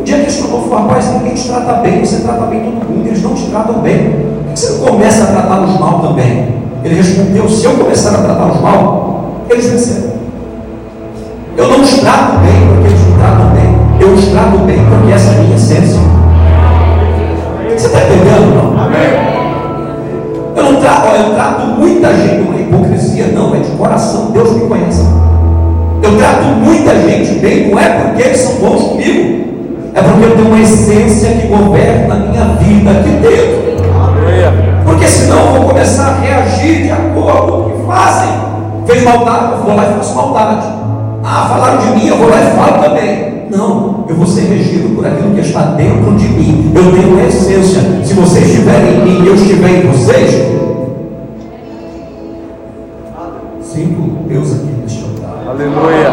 um 0.01 0.03
dia 0.03 0.19
questionou, 0.19 0.63
falou, 0.63 0.89
rapaz, 0.89 1.13
ninguém 1.13 1.35
te 1.35 1.47
trata 1.47 1.75
bem, 1.75 2.05
você 2.05 2.23
trata 2.23 2.47
bem 2.47 2.61
todo 2.61 2.89
mundo, 2.89 3.07
eles 3.07 3.23
não 3.23 3.35
te 3.35 3.47
tratam 3.47 3.81
bem. 3.81 4.11
Por 4.43 4.53
que 4.53 4.59
você 4.59 4.73
não 4.73 4.87
começa 4.87 5.23
a 5.23 5.27
tratá-los 5.27 5.79
mal 5.79 6.01
também? 6.01 6.63
Ele 6.83 6.95
respondeu, 6.97 7.49
se 7.49 7.65
eu 7.65 7.75
começar 7.75 8.17
a 8.17 8.23
tratá-los 8.23 8.61
mal, 8.61 9.45
eles 9.49 9.67
venceram. 9.67 10.12
Eu 11.57 11.69
não 11.69 11.81
os 11.81 11.99
trato 11.99 12.39
bem 12.39 12.69
porque 12.69 12.89
eles 12.89 13.01
me 13.01 13.19
tratam 13.19 13.47
bem 13.51 13.83
eu 14.03 14.15
os 14.15 14.27
trato 14.29 14.59
bem 14.59 14.85
porque 14.85 15.13
essa 15.13 15.31
é 15.31 15.39
a 15.39 15.43
minha 15.43 15.55
essência. 15.55 16.01
Você 17.69 17.87
está 17.87 18.01
entendendo? 18.01 18.55
Não? 18.55 18.73
Eu 20.57 20.63
não 20.65 20.81
trato, 20.81 21.07
eu 21.17 21.35
trato 21.35 21.67
muita 21.79 22.13
gente, 22.15 22.43
não 22.43 22.53
é 22.53 22.63
hipocrisia, 22.63 23.27
não, 23.29 23.55
é 23.55 23.61
de 23.61 23.71
coração, 23.71 24.33
Deus 24.33 24.53
me 24.55 24.67
conhece. 24.67 25.03
Eu 26.03 26.19
trato 26.19 26.45
muita 26.65 26.95
gente 27.01 27.39
bem, 27.39 27.71
não 27.71 27.79
é 27.79 27.89
porque 27.89 28.23
eles 28.23 28.41
são 28.41 28.55
bons 28.57 28.89
comigo, 28.89 29.45
é 29.95 30.03
porque 30.03 30.25
eu 30.25 30.37
tenho 30.37 30.49
uma 30.49 30.61
essência 30.61 31.31
que 31.31 31.47
governa 31.47 32.15
a 32.15 32.19
minha 32.19 32.45
vida 32.57 32.91
aqui 32.91 33.09
dentro. 33.09 33.63
Porque 34.85 35.07
senão 35.07 35.39
eu 35.39 35.53
vou 35.53 35.69
começar 35.69 36.09
a 36.09 36.21
reagir 36.21 36.83
de 36.83 36.91
acordo 36.91 37.53
com 37.53 37.59
o 37.59 37.71
que 37.71 37.87
fazem. 37.87 38.33
Fez 38.85 39.05
maldade, 39.05 39.53
eu 39.53 39.59
vou 39.59 39.77
lá 39.77 39.85
e 39.85 39.95
faço 39.95 40.17
maldade. 40.17 40.82
Ah, 41.25 41.47
falaram 41.49 41.79
de 41.79 42.01
mim, 42.01 42.09
eu 42.09 42.17
vou 42.17 42.29
lá 42.29 42.43
e 42.43 42.57
falo 42.57 42.83
também. 42.83 43.47
Não, 43.51 44.05
eu 44.09 44.17
vou 44.17 44.27
ser 44.27 44.43
regido 44.43 44.95
por 44.95 45.07
aquilo 45.07 45.35
que 45.35 45.41
está 45.41 45.63
dentro 45.73 46.17
de 46.17 46.29
mim. 46.29 46.73
Eu 46.75 46.91
tenho 46.91 47.21
essência. 47.27 47.81
Se 48.05 48.15
vocês 48.15 48.49
estiverem 48.49 48.97
em 48.97 49.05
mim 49.05 49.25
e 49.25 49.29
eu 49.29 49.35
estiver 49.35 49.85
em 49.85 49.87
vocês, 49.89 50.31
sinto 53.63 54.27
Deus 54.27 54.53
aqui 54.55 54.73
neste 54.83 55.05
altar. 55.05 55.49
Aleluia. 55.49 56.13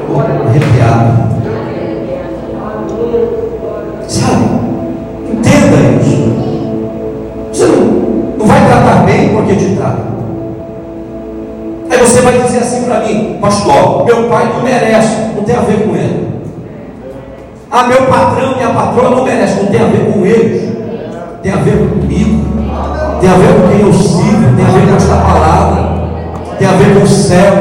Estou 0.00 0.20
arrepiado. 0.20 1.31
Pastor, 13.42 14.04
meu 14.04 14.28
pai 14.28 14.48
não 14.54 14.62
merece, 14.62 15.16
não 15.34 15.42
tem 15.42 15.56
a 15.56 15.60
ver 15.60 15.84
com 15.84 15.96
ele. 15.96 16.28
Ah, 17.72 17.82
meu 17.84 18.02
patrão, 18.02 18.54
minha 18.54 18.68
patroa 18.68 19.10
não 19.10 19.24
merece, 19.24 19.60
não 19.60 19.66
tem 19.66 19.80
a 19.80 19.86
ver 19.86 20.12
com 20.12 20.24
eles, 20.24 20.72
tem 21.42 21.52
a 21.52 21.56
ver 21.56 21.88
comigo, 21.88 22.44
tem 23.20 23.30
a 23.30 23.34
ver 23.34 23.54
com 23.54 23.68
quem 23.68 23.80
eu 23.80 23.92
sigo, 23.92 24.56
tem 24.56 24.64
a 24.64 24.68
ver 24.68 24.88
com 24.88 24.96
esta 24.96 25.16
palavra, 25.16 25.82
tem 26.56 26.68
a 26.68 26.72
ver 26.72 26.94
com 26.94 27.02
o 27.02 27.06
céu, 27.06 27.52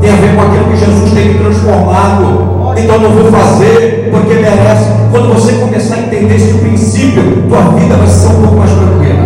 tem 0.00 0.12
a 0.12 0.16
ver 0.16 0.36
com 0.36 0.42
aquilo 0.42 0.64
que 0.66 0.76
Jesus 0.76 1.12
tem 1.12 1.28
me 1.28 1.38
transformado. 1.40 2.74
Então 2.76 2.98
não 2.98 3.10
vou 3.10 3.32
fazer 3.32 4.10
porque 4.12 4.34
merece. 4.34 4.92
Quando 5.10 5.34
você 5.34 5.52
começar 5.54 5.96
a 5.96 5.98
entender 6.00 6.36
esse 6.36 6.54
princípio, 6.58 7.42
tua 7.48 7.62
vida 7.78 7.96
vai 7.96 8.06
ser 8.06 8.28
um 8.28 8.42
pouco 8.42 8.56
mais 8.56 8.70
tranquila. 8.70 9.24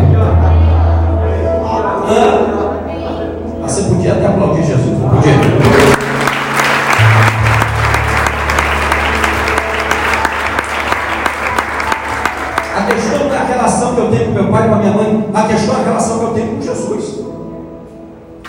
Ah, 2.11 2.59
você 3.67 3.83
podia 3.83 4.13
até 4.13 4.27
aplaudir 4.27 4.63
Jesus, 4.63 4.99
não 4.99 5.11
podia? 5.11 5.58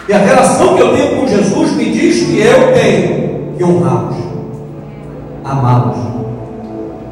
E 0.10 0.12
a 0.14 0.18
relação 0.18 0.76
que 0.76 0.82
eu 0.82 0.92
tenho 0.92 1.18
com 1.18 1.28
Jesus 1.28 1.74
me 1.74 1.92
diz 1.92 2.24
que 2.24 2.40
eu 2.40 2.74
tenho 2.74 3.54
que 3.56 3.64
honrá-los, 3.64 4.16
amá-los, 5.46 5.98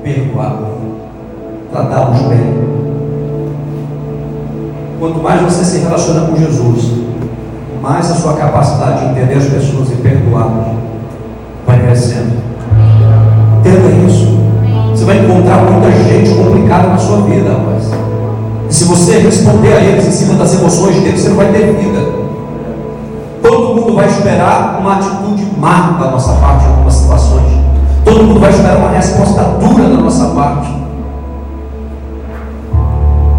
perdoá-los, 0.02 0.80
tratá-los 1.72 2.22
bem. 2.24 2.58
Quanto 5.00 5.20
mais 5.20 5.44
você 5.44 5.64
se 5.64 5.78
relaciona 5.78 6.22
com 6.22 6.38
Jesus, 6.38 6.92
mais 7.84 8.10
a 8.10 8.16
sua 8.16 8.34
capacidade 8.34 9.02
de 9.02 9.12
entender 9.12 9.36
as 9.36 9.46
pessoas 9.46 9.92
e 9.92 9.96
perdoá-las 9.98 10.66
vai 11.68 11.80
crescendo. 11.80 12.34
Entenda 13.60 14.08
isso. 14.08 14.40
Você 14.90 15.06
vai 15.06 15.20
encontrar 15.20 15.58
muita 15.70 15.92
gente 15.92 16.34
complicada 16.34 16.88
na 16.88 16.98
sua 16.98 17.22
vida, 17.22 17.48
rapaz. 17.48 17.92
Se 18.72 18.86
você 18.86 19.20
responder 19.20 19.74
a 19.74 19.82
eles 19.82 20.08
em 20.08 20.12
cima 20.12 20.34
das 20.34 20.56
emoções 20.60 20.96
deles, 20.96 21.22
você 21.22 21.30
não 21.30 21.38
vai 21.38 21.52
ter 21.52 21.74
vida. 21.74 22.17
Vai 23.98 24.06
esperar 24.06 24.78
uma 24.80 24.94
atitude 24.98 25.48
má 25.58 25.98
da 26.00 26.12
nossa 26.12 26.34
parte 26.34 26.66
em 26.66 26.68
algumas 26.68 26.94
situações. 26.94 27.52
Todo 28.06 28.26
mundo 28.26 28.40
vai 28.40 28.52
esperar 28.52 28.78
uma 28.78 28.90
resposta 28.90 29.42
dura 29.60 29.90
da 29.90 29.98
nossa 29.98 30.28
parte. 30.36 30.72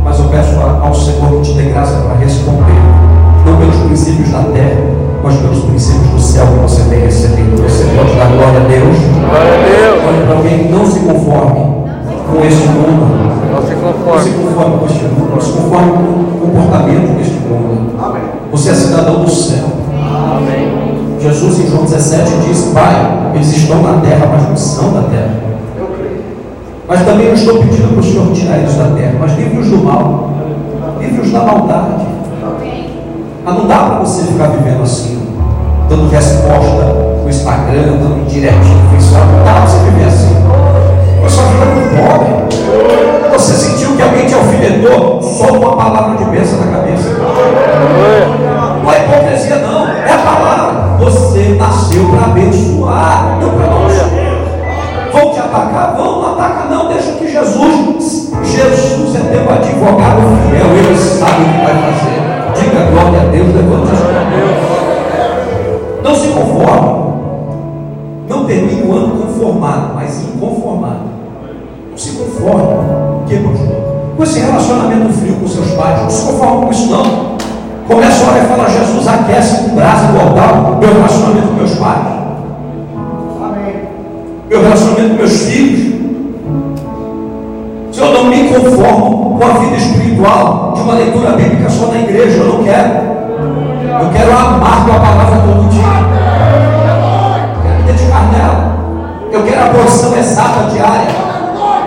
Mas 0.03 0.19
eu 0.19 0.25
peço 0.25 0.61
ao 0.61 0.93
Senhor 0.93 1.31
que 1.31 1.43
te 1.43 1.53
dê 1.53 1.71
graça 1.71 1.95
para 1.99 2.17
responder, 2.17 2.75
não 3.47 3.57
pelos 3.57 3.77
princípios 3.77 4.31
da 4.31 4.43
terra, 4.53 4.81
mas 5.23 5.37
pelos 5.37 5.61
princípios 5.61 6.11
do 6.11 6.21
céu 6.21 6.45
que 6.49 6.59
você 6.59 6.83
tem 6.91 7.03
recebido. 7.03 7.63
Você 7.63 7.85
pode 7.97 8.17
dar 8.17 8.27
glória 8.27 8.61
a 8.61 8.65
Deus. 8.65 8.97
Glória 9.31 9.55
a 9.55 9.63
Deus. 9.63 10.05
Olha 10.09 10.27
para 10.27 10.37
alguém, 10.39 10.71
não 10.73 10.85
se 10.85 10.99
conforme 10.99 11.79
com 12.29 12.45
este 12.45 12.67
mundo 12.67 13.39
não 13.53 13.67
se 13.67 13.75
conforme. 13.75 14.23
Se 14.23 14.31
conforme 14.31 14.79
com 14.79 14.87
este 14.87 15.05
mundo, 15.05 15.31
não 15.31 15.41
se 15.41 15.53
conforme 15.53 15.93
com 15.93 16.03
o 16.03 16.51
comportamento 16.51 17.17
deste 17.17 17.39
mundo. 17.47 17.95
Amém. 18.03 18.23
Você 18.51 18.71
é 18.71 18.75
cidadão 18.75 19.25
do 19.25 19.31
céu. 19.31 19.78
Amém. 20.39 21.19
Jesus 21.21 21.59
em 21.59 21.69
João 21.69 21.83
17 21.83 22.31
diz, 22.47 22.71
Pai, 22.73 23.33
eles 23.35 23.57
estão 23.57 23.83
na 23.83 24.01
terra, 24.01 24.27
mas 24.31 24.49
não 24.49 24.57
são 24.57 24.93
da 24.93 25.03
terra. 25.03 25.35
Mas 26.87 27.05
também 27.05 27.27
eu 27.27 27.35
estou 27.35 27.59
pedindo 27.59 27.89
para 27.89 28.01
o 28.01 28.03
Senhor 28.03 28.33
tirar 28.33 28.59
eles 28.59 28.75
da 28.75 28.87
terra, 28.97 29.17
mas 29.19 29.37
livre-os 29.37 29.69
do 29.69 29.79
mal, 29.79 30.31
livre-os 31.01 31.33
da 31.33 31.41
maldade. 31.41 32.07
Mas 33.45 33.55
não 33.55 33.67
dá 33.67 33.79
para 33.79 33.99
você 33.99 34.23
ficar 34.23 34.47
vivendo 34.47 34.83
assim, 34.83 35.21
dando 35.89 36.09
resposta 36.09 36.85
no 37.23 37.29
Instagram, 37.29 37.99
dando 37.99 38.29
direitinho 38.29 38.85
no 38.85 38.91
Facebook, 38.91 39.27
não 39.27 39.45
dá 39.45 39.53
para 39.53 39.67
você 39.67 39.91
viver 39.91 40.05
assim. 40.05 40.28
Vida 41.49 41.65
é 41.65 42.09
pobre. 42.09 43.33
Você 43.33 43.55
sentiu 43.55 43.97
que 43.97 44.03
alguém 44.03 44.27
te 44.27 44.35
alfinetou? 44.35 45.23
Só 45.23 45.53
uma 45.53 45.77
palavra 45.77 46.17
de 46.17 46.25
bênção 46.25 46.59
na 46.59 46.73
cabeça. 46.73 47.09
acontecer, 49.19 49.57
não. 49.57 49.89
É 49.89 50.13
a 50.13 50.19
palavra. 50.19 50.97
Você 50.99 51.57
nasceu 51.59 52.05
para 52.09 52.25
abençoar, 52.27 53.39
não 53.41 53.51
para 53.51 53.67
maldizer. 53.67 54.07
Vão 55.13 55.33
te 55.33 55.39
atacar? 55.39 55.95
Vão, 55.97 56.23
não 56.23 56.33
ataca 56.33 56.65
não. 56.69 56.89
Deixa 56.89 57.13
que 57.13 57.31
Jesus, 57.31 58.33
Jesus 58.43 59.17
é 59.17 59.21
teu 59.21 59.51
advogado 59.51 60.23
fiel. 60.51 60.67
Ele 60.77 60.97
sabe 60.97 61.43
o 61.43 61.45
que 61.45 61.59
vai 61.65 61.75
fazer. 61.83 62.19
Diga 62.61 62.91
glória 62.91 63.21
a 63.21 63.25
Deus, 63.31 63.55
levante 63.55 63.93
as 63.93 64.01
mãos. 64.01 64.19
Não 66.03 66.15
se 66.15 66.29
conforme. 66.29 67.09
Não 68.29 68.45
termine 68.45 68.83
o 68.83 68.93
ano 68.93 69.23
conformado, 69.23 69.95
mas 69.95 70.23
inconformado. 70.23 70.58
Conforme. 72.51 72.89
O 73.19 73.25
que, 73.27 73.37
pastor? 73.37 73.77
Com 74.17 74.23
esse 74.23 74.41
relacionamento 74.41 75.13
frio 75.13 75.35
com 75.35 75.47
seus 75.47 75.71
pais. 75.73 76.03
Não 76.03 76.11
se 76.11 76.27
conforme 76.27 76.67
com 76.67 76.71
isso, 76.71 76.91
não. 76.91 77.39
Começa 77.87 78.25
a 78.25 78.29
orar 78.29 78.45
e 78.45 78.49
fala, 78.49 78.69
Jesus, 78.69 79.09
aquece 79.09 79.65
com 79.65 79.75
brasa 79.75 80.13
do 80.13 80.21
altar 80.21 80.79
meu 80.79 80.93
relacionamento 80.93 81.49
com 81.49 81.55
meus 81.55 81.75
pais. 81.75 82.19
Meu 84.49 84.63
relacionamento 84.63 85.11
com 85.11 85.17
meus 85.17 85.43
filhos. 85.45 85.99
Se 87.93 88.01
eu 88.01 88.13
não 88.13 88.25
me 88.25 88.49
conformo 88.49 89.39
com 89.39 89.45
a 89.45 89.59
vida 89.59 89.77
espiritual 89.77 90.73
de 90.75 90.83
uma 90.83 90.95
leitura 90.95 91.33
bíblica 91.33 91.69
só 91.69 91.87
na 91.87 91.99
igreja, 91.99 92.39
eu 92.39 92.55
não 92.55 92.65
quero. 92.65 93.19
Eu 94.01 94.11
quero 94.13 94.33
amar 94.33 94.85
tua 94.85 95.01
palavra 95.01 95.41
todo 95.41 95.69
dia. 95.71 95.83
Eu 97.55 97.63
quero 97.63 97.77
me 97.77 97.83
dedicar 97.93 98.33
nela. 98.33 98.79
Eu 99.33 99.43
quero 99.43 99.63
a 99.63 99.69
porção 99.71 100.17
exata 100.17 100.71
diária. 100.71 101.28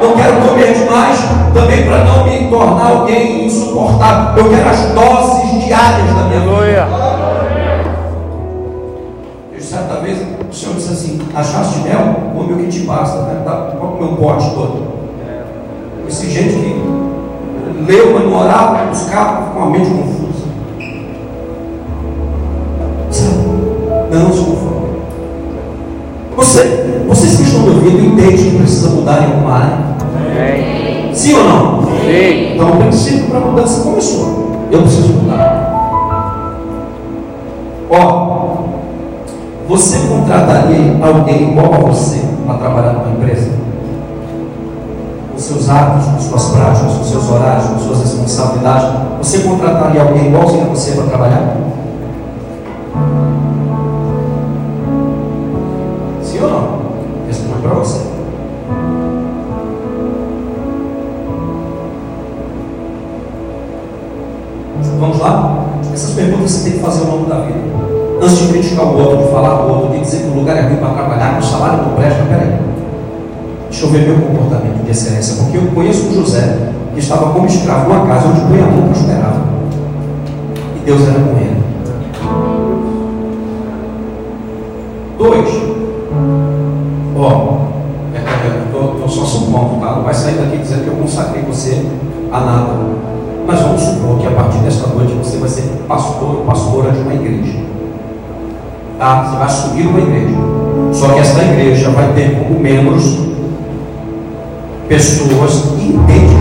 Não 0.02 0.14
quero 0.16 0.42
comer 0.42 0.74
demais 0.74 1.20
também 1.54 1.86
para 1.86 2.04
não 2.04 2.26
me 2.26 2.50
tornar 2.50 2.88
alguém 2.88 3.46
insuportável. 3.46 4.44
Eu 4.44 4.50
quero 4.50 4.70
as 4.70 4.80
doses 4.94 5.64
diárias 5.64 6.08
da 6.08 6.24
minha 6.24 6.40
vida. 6.40 6.52
Aleluia. 6.52 6.88
Eu, 9.54 9.62
certa 9.62 9.96
vez 9.98 10.18
o 10.50 10.54
Senhor 10.54 10.76
disse 10.76 10.92
assim: 10.92 11.22
achaste 11.36 11.80
mel? 11.82 12.16
Come 12.36 12.54
o 12.54 12.58
que 12.58 12.68
te 12.68 12.80
basta, 12.80 13.22
né? 13.22 13.42
Tá, 13.46 13.74
comer 13.80 14.06
um 14.06 14.16
pote 14.16 14.50
todo. 14.56 14.88
Esse 16.08 16.30
gente 16.32 16.56
que 16.56 16.82
leu, 17.88 18.14
mas 18.14 18.24
não 18.24 18.40
orava, 18.40 18.86
buscava 18.86 19.52
com 19.52 19.64
a 19.64 19.70
mente 19.70 19.90
confusa. 19.90 20.48
Sabe? 23.12 23.36
Não 24.12 24.32
se 24.34 24.40
conforme. 24.40 24.82
Você, 26.36 27.04
vocês 27.08 27.36
que 27.36 27.44
estão 27.44 27.62
me 27.62 27.70
ouvindo 27.70 28.14
entendem 28.14 28.36
que 28.36 28.58
precisa 28.58 28.90
mudar 28.90 29.22
em 29.22 29.26
alguma 29.26 29.54
área? 29.54 29.91
Amém. 30.32 31.14
Sim 31.14 31.34
ou 31.34 31.44
não? 31.44 31.84
Sim. 31.84 32.54
Então 32.54 32.72
o 32.72 32.78
princípio 32.78 33.28
para 33.28 33.40
a 33.40 33.42
mudança 33.42 33.84
começou. 33.84 34.52
Eu 34.72 34.82
preciso 34.82 35.14
mudar. 35.14 35.68
Ó, 37.90 38.58
você 39.68 40.08
contrataria 40.08 40.98
alguém 41.02 41.52
igual 41.52 41.74
a 41.74 41.78
você 41.78 42.22
para 42.46 42.58
trabalhar 42.58 42.94
numa 42.94 43.12
empresa? 43.12 43.52
Com 45.32 45.38
seus 45.38 45.70
hábitos, 45.70 46.08
com 46.08 46.20
suas 46.20 46.50
práticas, 46.52 46.94
com 46.94 47.04
seus 47.04 47.30
horários, 47.30 47.66
com 47.66 47.80
suas 47.80 48.02
responsabilidades. 48.02 48.90
Você 49.18 49.40
contrataria 49.40 50.02
alguém 50.02 50.28
igualzinho 50.28 50.66
a 50.66 50.70
você 50.70 50.92
para 50.92 51.04
trabalhar? 51.06 51.58
Sim 56.22 56.40
ou 56.44 56.50
não? 56.50 56.68
Responde 57.28 57.62
para 57.62 57.74
você. 57.74 58.11
Essas 65.94 66.12
perguntas 66.12 66.52
você 66.52 66.70
tem 66.70 66.80
que 66.80 66.86
fazer 66.86 67.02
ao 67.02 67.18
longo 67.18 67.30
da 67.30 67.42
vida. 67.42 67.60
Antes 68.22 68.38
de 68.40 68.48
criticar 68.50 68.86
o 68.86 68.98
outro, 68.98 69.26
de 69.26 69.32
falar 69.32 69.64
do 69.64 69.74
outro, 69.74 69.94
de 69.94 70.00
dizer 70.00 70.20
que 70.20 70.28
o 70.28 70.40
lugar 70.40 70.56
é 70.58 70.62
ruim 70.62 70.78
para 70.78 70.90
trabalhar, 70.90 71.38
que 71.38 71.44
o 71.44 71.48
salário 71.48 71.84
não 71.84 71.96
presta, 71.96 72.24
peraí. 72.24 72.60
Deixa 73.70 73.86
eu 73.86 73.90
ver 73.90 74.08
meu 74.08 74.28
comportamento 74.28 74.84
de 74.84 74.92
excelência, 74.92 75.36
porque 75.42 75.58
eu 75.58 75.64
conheço 75.74 76.08
o 76.08 76.14
José, 76.14 76.58
que 76.94 77.00
estava 77.00 77.32
como 77.32 77.48
escravo 77.48 77.90
numa 77.90 78.06
casa 78.06 78.28
onde 78.28 78.42
o 78.42 78.48
ganhador 78.48 78.84
prosperava. 78.84 79.42
E 80.76 80.86
Deus 80.86 81.02
era 81.02 81.20
com 81.20 81.38
ele. 81.38 81.41
Tá? 99.02 99.24
Você 99.24 99.36
vai 99.36 99.48
assumir 99.48 99.88
uma 99.88 100.00
igreja. 100.00 100.38
Só 100.94 101.08
que 101.10 101.20
esta 101.22 101.42
igreja 101.42 101.90
vai 101.90 102.14
ter 102.14 102.38
como 102.38 102.60
membros 102.60 103.18
pessoas 104.88 105.74
idênticas 105.80 106.41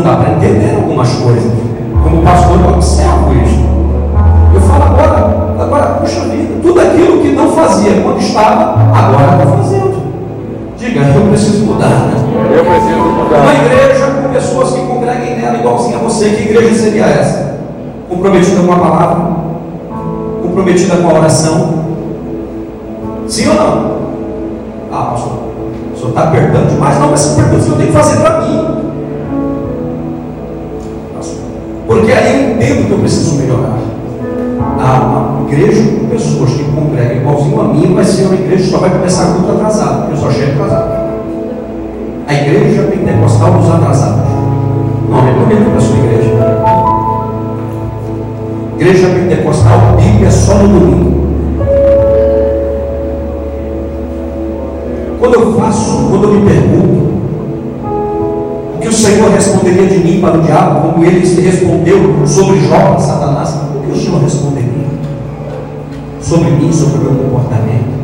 Não 0.00 0.12
dá 0.12 0.16
para 0.16 0.32
entender 0.32 0.76
algumas 0.76 1.12
coisas. 1.16 1.52
Como 2.02 2.22
pastor, 2.22 2.58
eu 2.58 2.70
observo 2.70 3.34
isso. 3.44 3.60
Eu 4.54 4.60
falo 4.62 4.84
agora, 4.84 5.56
agora, 5.60 5.86
puxa 6.00 6.20
vida, 6.20 6.54
tudo 6.62 6.80
aquilo 6.80 7.20
que 7.20 7.32
não 7.32 7.50
fazia 7.52 8.00
quando 8.02 8.18
estava, 8.18 8.76
agora 8.94 9.42
está 9.42 9.56
fazendo. 9.58 10.00
Diga, 10.78 11.00
eu 11.02 11.28
preciso 11.28 11.66
mudar. 11.66 11.88
né? 11.88 12.14
Eu 12.56 12.64
preciso 12.64 12.98
Uma 12.98 13.24
mudar. 13.24 13.54
igreja 13.62 14.06
com 14.06 14.32
pessoas 14.32 14.70
que 14.72 14.80
congreguem 14.86 15.36
nela 15.38 15.58
igualzinho 15.58 15.96
a 15.98 16.02
você, 16.02 16.30
que 16.30 16.48
igreja 16.48 16.74
seria 16.74 17.04
essa? 17.04 17.58
Comprometida 18.08 18.62
com 18.62 18.72
a 18.72 18.76
palavra? 18.76 19.26
Comprometida 20.42 20.96
com 20.96 21.10
a 21.10 21.18
oração? 21.18 21.74
Sim 23.28 23.48
ou 23.50 23.54
não? 23.54 23.90
Ah, 24.90 25.10
pastor, 25.10 25.32
o 25.94 25.96
senhor 25.96 26.08
está 26.08 26.22
apertando 26.22 26.70
demais. 26.70 26.98
Não, 26.98 27.10
mas 27.10 27.20
são 27.20 27.36
perguntas 27.36 27.66
que 27.66 27.70
eu 27.70 27.76
tenho 27.76 27.88
que 27.88 27.94
fazer 27.98 28.16
para 28.16 28.40
mim. 28.40 28.49
Entendo 32.60 32.86
que 32.86 32.92
eu 32.92 32.98
preciso 32.98 33.36
melhorar. 33.36 33.78
Uma 34.78 35.50
igreja 35.50 35.82
com 35.82 36.08
pessoas 36.08 36.50
que 36.50 36.64
congregam 36.64 37.16
igualzinho 37.16 37.60
a 37.60 37.64
mim 37.64 37.94
vai 37.94 38.04
ser 38.04 38.26
uma 38.26 38.34
igreja 38.34 38.64
que 38.64 38.70
só 38.70 38.78
vai 38.78 38.90
começar 38.90 39.24
muito 39.26 39.50
atrasado, 39.50 40.00
porque 40.00 40.12
eu 40.12 40.16
só 40.18 40.30
chego 40.30 40.62
atrasado. 40.62 41.10
A 42.26 42.34
igreja 42.34 42.82
pentecostal 42.82 43.52
dos 43.52 43.70
atrasados. 43.70 44.30
Nome 45.08 45.32
bonito 45.32 45.70
para 45.70 45.80
sua 45.80 45.96
igreja. 45.96 46.30
Igreja 48.78 49.08
pentecostal, 49.08 49.96
Bíblia 49.96 50.30
só 50.30 50.54
no 50.54 50.80
domingo. 50.80 51.20
Quando 55.18 55.34
eu 55.34 55.54
faço, 55.54 56.08
quando 56.10 56.24
eu 56.24 56.34
me 56.34 56.46
pergunto, 56.46 56.99
Senhor 59.20 59.34
responderia 59.34 59.86
de 59.86 59.98
mim 59.98 60.18
para 60.18 60.38
o 60.38 60.42
diabo, 60.42 60.92
como 60.92 61.04
ele 61.04 61.20
respondeu 61.20 62.26
sobre 62.26 62.60
Jó 62.60 62.98
Satanás, 62.98 63.54
o 63.54 63.80
que 63.80 63.92
o 63.92 63.96
Senhor 63.96 64.22
responderia? 64.22 64.88
Sobre 66.22 66.50
mim, 66.52 66.72
sobre 66.72 67.00
o 67.00 67.12
meu 67.12 67.24
comportamento. 67.24 68.00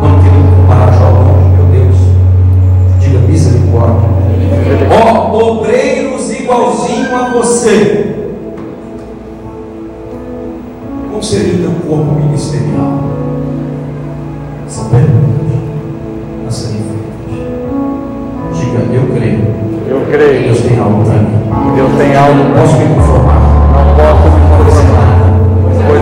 Não 0.00 0.22
quero 0.22 0.56
comparar 0.56 0.92
Jó 0.94 1.10
longe, 1.10 1.48
meu 1.56 1.66
Deus. 1.66 1.96
Diga 3.00 3.18
misericórdia. 3.18 4.08
Ó, 4.90 5.58
obreiros 5.58 6.30
igualzinho 6.30 7.14
a 7.14 7.28
você. 7.28 8.16
Como 11.10 11.22
seria 11.22 11.54
o 11.54 11.58
teu 11.58 11.70
corpo 11.86 12.12
ministerial? 12.14 12.31
Creio. 20.12 20.42
Deus 20.42 20.60
tem 20.60 20.78
algo 20.78 21.04
para 21.04 21.14
mim. 21.14 21.74
Deus 21.74 21.92
tem 21.96 22.16
algo. 22.16 22.44
Não 22.44 22.52
posso 22.52 22.76
me 22.76 22.94
conformar 22.94 23.40
Não 23.72 23.94
posso 23.96 24.28
me 24.28 24.40
com 24.42 24.56
coisa 24.62 24.82
conformar. 24.82 25.08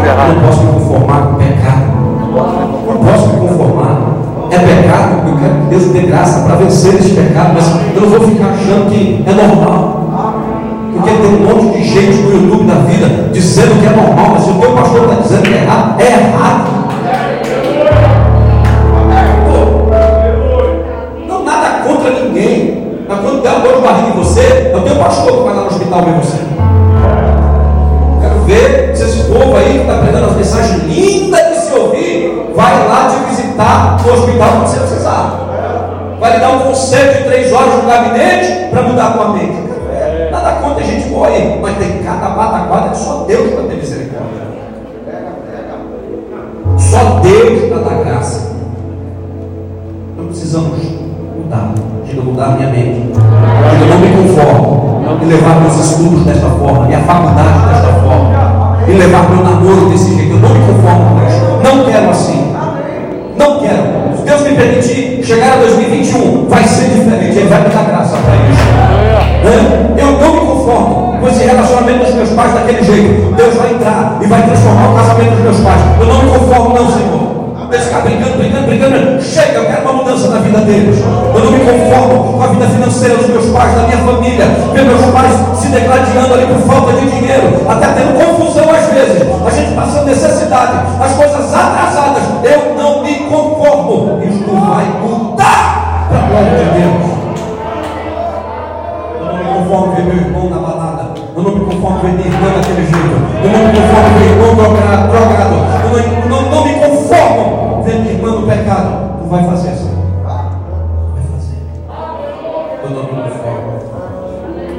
errada. 0.07 0.33
Não 0.33 0.41
posso 0.43 0.63
me 0.65 0.73
conformar 0.73 1.21
com 1.27 1.35
pecado. 1.35 1.85
Não 2.87 2.97
posso 2.97 3.29
me 3.29 3.49
conformar. 3.49 4.01
É 4.51 4.59
pecado, 4.59 5.29
eu 5.29 5.37
quero 5.37 5.55
que 5.55 5.67
Deus 5.71 5.85
dê 5.93 6.01
graça 6.01 6.41
para 6.41 6.57
vencer 6.57 6.95
esse 6.97 7.11
pecado, 7.11 7.53
mas 7.55 7.69
eu 7.95 8.03
não 8.03 8.09
vou 8.09 8.29
ficar 8.29 8.47
achando 8.47 8.91
que 8.91 9.25
é 9.25 9.33
normal. 9.33 10.01
Porque 10.93 11.11
tem 11.11 11.35
um 11.35 11.47
monte 11.47 11.79
de 11.79 11.85
gente 11.85 12.21
no 12.23 12.33
YouTube 12.33 12.65
da 12.65 12.75
vida 12.81 13.31
dizendo 13.33 13.81
que 13.81 13.87
é 13.87 13.91
normal, 13.91 14.33
mas 14.33 14.43
se 14.43 14.51
o 14.51 14.55
teu 14.55 14.73
pastor 14.73 15.05
está 15.05 15.23
dizendo 15.23 15.43
que 15.43 15.55
é 15.55 15.63
errado, 15.63 16.01
é 16.01 16.07
errado. 16.07 16.80
Quando 23.23 23.43
der 23.43 23.61
dor 23.61 23.77
de 23.77 23.83
barriga 23.83 24.09
em 24.09 24.13
você, 24.13 24.71
é 24.73 24.77
o 24.77 24.83
teu 24.83 24.97
pastor 24.97 25.39
que 25.39 25.43
vai 25.45 25.55
lá 25.55 25.63
no 25.63 25.67
hospital 25.69 26.03
ver 26.03 26.15
você. 26.15 26.39
Quero 28.21 28.41
ver 28.45 28.97
se 28.97 29.03
esse 29.05 29.25
povo 29.25 29.57
aí 29.57 29.73
que 29.73 29.81
está 29.81 29.95
pregando 29.99 30.27
as 30.27 30.37
mensagens 30.37 30.83
lindas 30.85 31.49
de 31.49 31.57
se 31.57 31.75
ouvir, 31.75 32.53
vai 32.55 32.89
lá 32.89 33.09
te 33.11 33.31
visitar 33.31 33.97
no 34.05 34.13
hospital 34.13 34.49
quando 34.51 34.67
você 34.67 34.81
precisar. 34.81 35.47
Vai 36.19 36.33
lhe 36.35 36.41
dar 36.41 36.51
um 36.51 36.59
conselho 36.61 37.19
de 37.19 37.25
três 37.25 37.53
horas 37.53 37.75
no 37.77 37.89
gabinete 37.89 38.71
para 38.71 38.83
mudar 38.83 39.07
a 39.07 39.11
tua 39.13 39.29
mente. 39.31 39.70
Né? 69.51 69.97
Eu 69.99 70.13
não 70.13 70.35
me 70.35 70.41
conformo 70.41 71.19
com 71.21 71.29
esse 71.29 71.45
relacionamento 71.45 72.05
dos 72.05 72.15
meus 72.15 72.31
pais 72.31 72.55
daquele 72.55 72.83
jeito. 72.85 73.35
Deus 73.35 73.55
vai 73.57 73.73
entrar 73.73 74.19
e 74.21 74.27
vai 74.27 74.43
transformar 74.43 74.93
o 74.93 74.95
casamento 74.95 75.31
dos 75.31 75.41
meus 75.41 75.61
pais. 75.61 75.81
Eu 75.99 76.07
não 76.07 76.23
me 76.23 76.31
conformo, 76.31 76.75
não, 76.75 76.87
Senhor. 76.91 77.41
Eles 77.73 77.85
ficar 77.85 78.01
brincando, 78.01 78.37
brincando, 78.37 78.67
brincando. 78.67 79.23
Chega, 79.23 79.59
eu 79.59 79.67
quero 79.67 79.83
uma 79.83 79.93
mudança 79.93 80.29
na 80.29 80.39
vida 80.39 80.59
deles. 80.61 80.99
Eu 80.99 81.45
não 81.45 81.53
me 81.53 81.61
conformo 81.61 82.33
com 82.33 82.43
a 82.43 82.47
vida 82.49 82.67
financeira 82.67 83.17
dos 83.17 83.29
meus 83.29 83.47
pais, 83.47 83.75
da 83.75 83.83
minha 83.83 83.99
família. 83.99 84.47
Ver 84.73 84.85
meus 84.85 85.05
pais 85.13 85.59
se 85.59 85.69
degladiando 85.69 86.35
ali 86.35 86.47
por 86.47 86.61
falta 86.67 86.93
de 86.95 87.11
dinheiro, 87.11 87.63
até 87.69 87.87
tendo 87.89 88.19
confusão 88.19 88.71
às 88.71 88.87
vezes. 88.87 89.23
A 89.47 89.51
gente 89.51 89.75
passando 89.75 90.07
necessidade, 90.07 90.73
as 91.01 91.13
coisas 91.13 91.55
atrasadas. 91.55 92.23
Eu 92.43 92.75
não 92.77 93.03
me 93.05 93.15
conformo. 93.31 94.21
Isto 94.23 94.51
vai 94.51 94.87
mudar 95.01 96.07
para 96.09 96.19
a 96.19 96.29
glória 96.29 96.51
de 96.51 96.81
Deus. 96.81 97.20
Conformo 99.71 99.95
ver 99.95 100.03
meu 100.03 100.17
irmão 100.17 100.51
na 100.51 100.59
balada. 100.59 101.11
Eu 101.37 101.43
não 101.45 101.55
me 101.55 101.61
conformo 101.61 102.01
ver 102.01 102.15
minha 102.15 102.27
irmã 102.27 102.49
daquele 102.57 102.83
jeito. 102.83 103.15
Eu 103.41 103.51
não 103.53 103.59
me 103.61 103.79
conformo 103.79 104.19
ver 104.19 104.35
meu 104.35 104.49
irmão 104.49 104.55
drogado. 104.57 105.55
Eu 105.85 106.29
não, 106.29 106.43
não, 106.43 106.51
não 106.51 106.65
me 106.65 106.75
conformo 106.75 107.83
ver 107.85 108.01
minha 108.01 108.13
irmã 108.15 108.31
no 108.33 108.47
pecado. 108.49 109.21
Não 109.21 109.29
vai 109.29 109.45
fazer. 109.45 109.71
Não 109.71 110.27
vai 111.15 111.23
fazer. 111.23 111.63
Eu 112.83 112.91
não 112.91 113.03
me 113.05 113.23
conformo. 113.23 113.71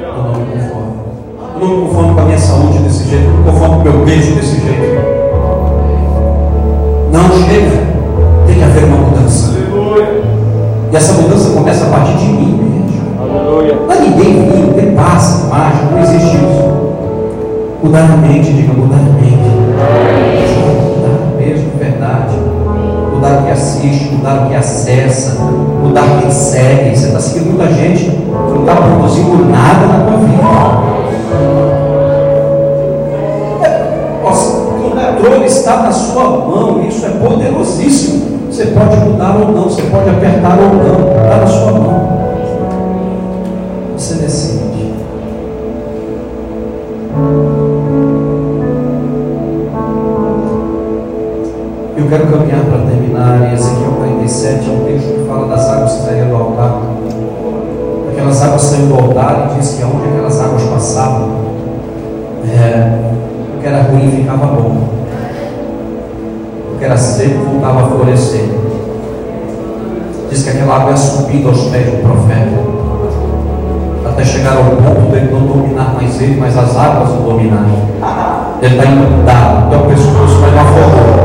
Eu 0.02 0.22
não 0.24 0.34
me 0.34 0.44
conformo. 0.52 0.94
Eu 1.54 1.60
não 1.60 1.68
me 1.68 1.86
conformo 1.86 2.14
com 2.14 2.20
a 2.20 2.24
minha 2.24 2.38
saúde 2.38 2.78
desse 2.80 3.08
jeito. 3.08 3.24
Eu 3.24 3.30
não 3.30 3.38
me 3.38 3.44
conformo 3.50 3.74
com 3.76 3.80
o 3.80 3.84
meu 3.84 4.04
beijo 4.04 4.34
desse 4.34 4.60
jeito. 4.60 5.00
Não 7.10 7.28
chega. 7.48 7.86
Tem 8.46 8.56
que 8.56 8.62
haver 8.62 8.84
uma 8.84 8.98
mudança. 8.98 9.52
E 10.92 10.96
essa 10.96 11.14
mudança 11.14 11.54
começa 11.54 11.86
a 11.86 11.88
partir 11.88 12.12
de 12.18 12.26
mim. 12.26 12.51
Aleluia. 13.62 13.78
É 13.90 14.00
ninguém 14.00 14.66
não 14.66 14.72
tem 14.72 14.92
passe, 14.92 15.46
mágica, 15.46 15.86
não 15.92 16.00
existe 16.00 16.36
isso. 16.36 16.72
Mudar 17.82 18.04
a 18.12 18.16
mente, 18.16 18.52
diga 18.52 18.72
mudar 18.72 18.96
a 18.96 19.20
mente. 19.20 19.50
Mudar 20.96 21.36
mesmo, 21.38 21.70
verdade. 21.78 22.36
Mudar 23.14 23.40
o 23.40 23.44
que 23.44 23.50
assiste, 23.50 24.14
mudar 24.14 24.44
o 24.44 24.48
que 24.48 24.54
acessa, 24.56 25.40
mudar 25.40 26.02
quem 26.20 26.30
segue. 26.30 26.96
Você 26.96 27.06
está 27.06 27.20
seguindo 27.20 27.56
muita 27.56 27.72
gente, 27.72 28.04
você 28.04 28.54
não 28.54 28.60
está 28.60 28.74
produzindo 28.76 29.44
nada 29.46 29.86
na 29.86 30.04
tua 30.04 30.16
vida. 30.18 30.42
É, 33.64 33.68
O 34.24 35.16
controle 35.16 35.46
está 35.46 35.76
na 35.82 35.92
sua 35.92 36.24
mão, 36.24 36.84
isso 36.88 37.06
é 37.06 37.10
poderosíssimo. 37.10 38.32
Você 38.50 38.66
pode 38.66 38.96
mudar 38.96 39.36
ou 39.36 39.52
não, 39.52 39.64
você 39.64 39.82
pode 39.82 40.10
apertar 40.10 40.58
ou 40.58 40.74
não, 40.74 41.22
está 41.22 41.36
na 41.36 41.46
sua 41.46 41.72
mão. 41.72 42.21
Quero 52.12 52.26
caminhar 52.26 52.60
para 52.66 52.78
terminar. 52.90 53.50
E 53.50 53.54
Ezequiel 53.54 53.92
47 53.92 54.68
é 54.68 54.72
um 54.72 54.84
texto 54.84 55.14
que 55.14 55.26
fala 55.26 55.48
das 55.48 55.66
águas 55.66 55.92
que 55.92 56.02
saíram 56.02 56.28
do 56.28 56.36
altar. 56.36 56.82
Aquelas 58.12 58.42
águas 58.42 58.60
saíram 58.60 58.88
do 58.88 58.94
altar 58.96 59.50
e 59.50 59.58
diz 59.58 59.70
que 59.70 59.82
aonde 59.82 60.08
aquelas 60.08 60.40
águas 60.40 60.62
passavam, 60.64 61.30
é, 62.46 62.98
o 63.56 63.60
que 63.60 63.66
era 63.66 63.82
ruim 63.84 64.10
ficava 64.10 64.46
bom. 64.46 64.88
O 66.74 66.78
que 66.78 66.84
era 66.84 66.98
seco 66.98 67.46
voltava 67.46 67.80
a 67.80 67.88
florescer. 67.88 68.50
Diz 70.28 70.42
que 70.42 70.50
aquela 70.50 70.76
água 70.76 70.90
ia 70.90 70.96
subindo 70.98 71.48
aos 71.48 71.62
pés 71.68 71.86
do 71.86 72.02
profeta 72.02 72.72
até 74.06 74.24
chegar 74.24 74.56
ao 74.58 74.64
ponto 74.64 75.10
de 75.10 75.16
ele 75.16 75.32
não 75.32 75.46
dominar 75.46 75.94
mais 75.94 76.20
ele, 76.20 76.38
mas 76.38 76.58
as 76.58 76.76
águas 76.76 77.08
o 77.10 77.22
dominarem. 77.22 77.72
Ele 78.60 78.76
está 78.76 78.84
inundado, 78.84 79.66
então 79.68 79.82
o 79.82 79.86
pescoço 79.86 80.40
vai 80.40 80.50
não 80.50 80.60
afogou. 80.60 81.21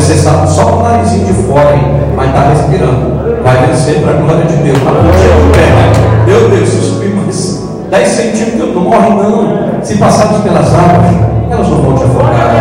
Você 0.00 0.14
sabe 0.14 0.50
só 0.50 0.64
com 0.64 0.80
o 0.80 0.82
narizinho 0.82 1.26
de 1.26 1.32
fora 1.42 1.68
aí, 1.68 2.12
mas 2.16 2.28
está 2.28 2.48
respirando. 2.48 3.42
Vai 3.44 3.66
vencer 3.66 4.00
para 4.00 4.12
a 4.12 4.16
glória 4.16 4.44
de 4.46 4.56
Deus. 4.56 4.78
Puxando 4.78 5.48
o 5.48 5.52
pé, 5.52 5.60
né? 5.60 5.92
Meu 6.26 6.48
Deus, 6.48 6.68
se 6.68 6.80
subir 6.80 7.14
mais 7.14 7.68
10 7.90 8.08
centímetros, 8.08 8.74
não 8.74 8.82
morre 8.82 9.10
não. 9.10 9.82
Se 9.82 9.98
passarmos 9.98 10.42
pelas 10.42 10.74
águas, 10.74 11.14
elas 11.50 11.68
não 11.68 11.82
vão 11.82 11.94
te 11.96 12.04
afogar. 12.04 12.54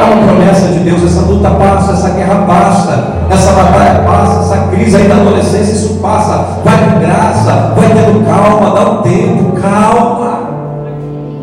É 0.00 0.04
uma 0.04 0.26
promessa 0.26 0.66
de 0.68 0.80
Deus, 0.80 1.04
essa 1.04 1.20
luta 1.22 1.50
passa, 1.50 1.92
essa 1.92 2.10
guerra 2.10 2.44
passa, 2.46 3.04
essa 3.30 3.52
batalha 3.52 4.00
passa, 4.00 4.40
essa 4.40 4.66
crise 4.68 4.96
aí 4.96 5.08
da 5.08 5.14
adolescência, 5.14 5.72
isso 5.72 5.94
passa, 6.02 6.58
vai 6.64 6.76
com 6.76 7.00
graça, 7.00 7.72
vai 7.76 7.88
tendo 7.88 8.26
calma, 8.26 8.74
dá 8.74 8.90
um 8.90 9.02
tempo, 9.02 9.60
calma, 9.60 10.40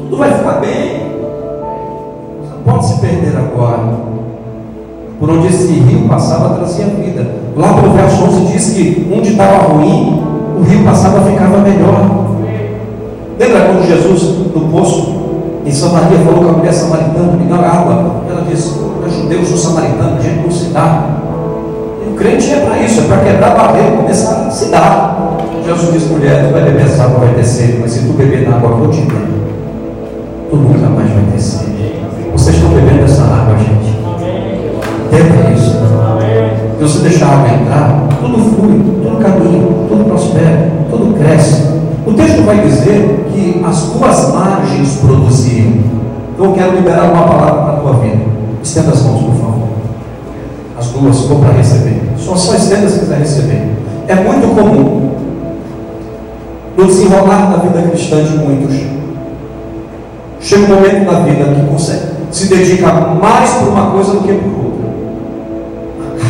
tudo 0.01 0.17
vai 0.17 0.32
ficar 0.34 0.59
bem. 0.59 1.11
Você 2.41 2.53
não 2.53 2.73
pode 2.73 2.86
se 2.86 2.99
perder 2.99 3.38
agora. 3.38 4.11
Onde 5.32 5.47
esse 5.47 5.71
rio 5.71 6.07
passava, 6.09 6.55
trazia 6.55 6.86
vida. 6.86 7.25
Lá 7.55 7.73
para 7.73 7.88
o 7.88 7.93
verso 7.93 8.23
11 8.23 8.51
diz 8.51 8.69
que 8.71 9.11
onde 9.15 9.32
estava 9.32 9.73
ruim, 9.73 10.23
o 10.59 10.63
rio 10.63 10.84
passava 10.84 11.21
ficava 11.21 11.59
melhor. 11.59 12.32
Lembra 13.39 13.61
quando 13.61 13.88
Jesus, 13.88 14.23
no 14.53 14.69
poço, 14.69 15.15
em 15.65 15.71
Samaria, 15.71 16.19
falou 16.19 16.43
com 16.43 16.49
a 16.49 16.53
mulher 16.57 16.73
samaritana, 16.73 17.34
me 17.34 17.45
dá 17.45 17.55
água. 17.55 18.23
Ela 18.29 18.45
disse, 18.49 18.77
eu 18.77 19.09
judeu, 19.09 19.45
sou 19.45 19.57
samaritano, 19.57 20.17
a 20.17 20.21
gente 20.21 20.43
não 20.43 20.51
se 20.51 20.65
dá. 20.65 21.05
E 22.05 22.09
o 22.09 22.15
crente 22.15 22.51
é 22.51 22.59
para 22.65 22.77
isso, 22.79 23.01
é 23.01 23.03
para 23.03 23.17
quebrar 23.17 23.51
a 23.51 23.55
barreira, 23.55 23.97
começar 23.97 24.47
a 24.47 24.51
se 24.51 24.65
dar. 24.65 25.38
Jesus 25.65 25.93
disse, 25.93 26.13
mulher, 26.13 26.47
tu 26.47 26.53
vai 26.53 26.63
beber 26.63 26.86
essa 26.86 27.03
água, 27.03 27.25
vai 27.25 27.43
sede, 27.43 27.77
mas 27.79 27.91
se 27.91 27.99
tu 27.99 28.13
beber 28.13 28.47
na 28.47 28.57
água 28.57 28.77
eu 28.84 28.89
te 28.89 29.01
der, 29.01 29.40
Tenta 35.12 35.51
isso. 35.51 35.72
Se 36.78 36.84
você 36.84 37.09
deixar 37.09 37.28
a 37.28 37.34
água 37.34 37.49
entrar, 37.49 38.07
tudo 38.22 38.38
flui, 38.39 38.82
tudo 39.03 39.18
caminha, 39.20 39.68
tudo 39.88 40.05
prospera, 40.05 40.72
tudo 40.89 41.14
cresce. 41.16 41.64
O 42.07 42.14
texto 42.14 42.43
vai 42.43 42.62
dizer 42.62 43.28
que 43.32 43.62
as 43.64 43.84
tuas 43.91 44.34
margens 44.34 44.95
produziam. 44.95 45.74
Então 46.34 46.45
eu 46.45 46.53
quero 46.53 46.76
liberar 46.78 47.12
uma 47.12 47.24
palavra 47.24 47.62
para 47.62 47.74
a 47.74 47.78
tua 47.82 47.93
vida. 47.99 48.24
Estenda 48.64 48.91
as 48.91 49.03
mãos, 49.03 49.22
por 49.22 49.36
favor. 49.36 49.68
As 50.80 50.88
duas, 50.88 51.20
vou 51.26 51.39
para 51.39 51.51
receber. 51.51 52.01
Só 52.18 52.36
só 52.36 52.55
estenda 52.55 52.89
se 52.89 53.01
quiser 53.01 53.20
receber. 53.20 53.72
É 54.07 54.16
muito 54.16 54.55
comum 54.55 55.12
no 56.76 56.86
desenrolar 56.88 57.51
da 57.51 57.57
vida 57.57 57.89
cristã 57.89 58.24
de 58.24 58.38
muitos. 58.38 58.76
Chega 60.39 60.64
um 60.64 60.76
momento 60.76 61.12
da 61.12 61.20
vida 61.20 61.43
que 61.53 61.70
consegue, 61.70 62.01
se 62.32 62.47
dedica 62.47 62.91
mais 62.91 63.51
por 63.51 63.68
uma 63.68 63.91
coisa 63.91 64.14
do 64.14 64.22
que 64.22 64.34
por 64.34 64.49
outra. 64.49 64.61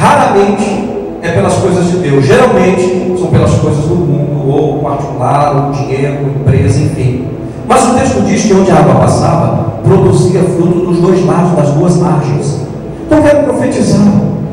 Raramente 0.01 0.89
é 1.21 1.29
pelas 1.29 1.53
coisas 1.57 1.91
de 1.91 1.97
Deus. 1.97 2.25
Geralmente 2.25 3.13
são 3.19 3.27
pelas 3.27 3.53
coisas 3.53 3.85
do 3.85 3.95
mundo, 3.95 4.49
ou 4.49 4.79
particular, 4.79 5.55
ou 5.55 5.71
dinheiro, 5.73 6.25
empresa, 6.39 6.79
enfim. 6.79 7.27
Mas 7.67 7.87
o 7.87 7.93
texto 7.93 8.21
diz 8.25 8.41
que 8.41 8.53
onde 8.55 8.71
a 8.71 8.77
água 8.77 8.95
passava, 8.95 9.75
produzia 9.83 10.41
fruto 10.41 10.87
dos 10.87 10.97
dois 10.97 11.23
lados, 11.23 11.51
das 11.51 11.69
duas 11.75 11.97
margens. 11.97 12.61
Então 13.05 13.19
eu 13.19 13.23
quero 13.23 13.43
profetizar. 13.43 14.01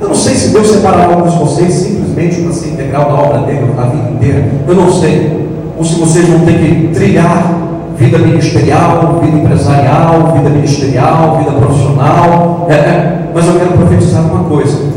Eu 0.03 0.09
não 0.09 0.15
sei 0.15 0.35
se 0.35 0.51
Deus 0.51 0.69
separará 0.69 1.15
alguns 1.15 1.33
de 1.33 1.39
vocês 1.39 1.73
simplesmente 1.73 2.43
para 2.43 2.53
ser 2.53 2.69
integral 2.69 3.11
na 3.11 3.19
obra 3.19 3.39
dele 3.47 3.73
a 3.79 3.83
vida 3.85 4.11
inteira. 4.11 4.53
Eu 4.69 4.75
não 4.75 4.93
sei. 4.93 5.49
Ou 5.79 5.83
se 5.83 5.99
vocês 5.99 6.29
vão 6.29 6.41
ter 6.41 6.59
que 6.59 6.89
trilhar 6.93 7.55
vida 7.97 8.19
ministerial, 8.19 9.19
vida 9.23 9.39
empresarial, 9.39 10.33
vida 10.35 10.51
ministerial, 10.51 11.39
vida 11.39 11.53
profissional. 11.53 12.67
É, 12.69 12.75
é. 12.75 13.31
Mas 13.35 13.47
eu 13.47 13.55
quero 13.55 13.73
profetizar 13.73 14.23
uma 14.23 14.45
coisa: 14.45 14.88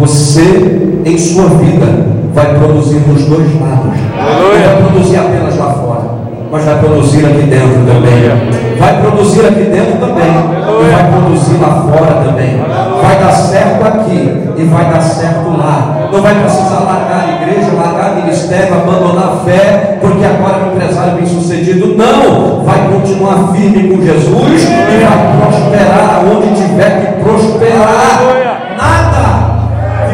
você, 0.00 1.02
em 1.04 1.18
sua 1.18 1.44
vida, 1.44 1.86
vai 2.34 2.54
produzir 2.54 3.00
nos 3.06 3.22
dois 3.26 3.60
lados. 3.60 4.00
Não 4.16 4.64
vai 4.64 4.82
produzir 4.82 5.16
apenas 5.18 5.58
lá 5.58 5.72
fora, 5.74 6.04
mas 6.50 6.64
vai 6.64 6.78
produzir 6.78 7.26
aqui 7.26 7.42
dentro 7.42 7.84
também. 7.86 8.78
Vai 8.78 9.00
produzir 9.02 9.40
aqui 9.40 9.64
dentro 9.64 9.98
também. 10.00 10.24
E 10.24 10.90
vai 10.90 11.10
produzir 11.10 11.60
lá 11.60 11.86
fora 11.86 12.24
também. 12.24 12.56
Vai 13.02 13.18
dar 13.18 13.32
certo 13.32 13.86
aqui 13.86 14.38
e 14.56 14.64
vai 14.64 14.90
dar 14.90 15.02
certo 15.02 15.50
lá. 15.50 16.08
Não 16.10 16.22
vai 16.22 16.34
precisar 16.34 16.80
largar 16.80 17.28
a 17.28 17.42
igreja, 17.42 17.72
largar 17.76 18.12
o 18.12 18.22
ministério, 18.22 18.72
abandonar 18.72 19.34
a 19.34 19.36
fé, 19.44 19.98
porque 20.00 20.24
agora 20.24 20.62
é 20.62 20.64
um 20.64 20.76
empresário 20.76 21.16
bem 21.16 21.26
sucedido. 21.26 21.94
Não! 21.94 22.64
Vai 22.64 22.88
continuar 22.88 23.52
firme 23.52 23.94
com 23.94 24.02
Jesus 24.02 24.62
e 24.62 25.04
vai 25.04 25.36
prosperar 25.36 26.24
onde 26.24 26.54
tiver 26.56 27.00
que 27.00 27.22
prosperar. 27.22 28.49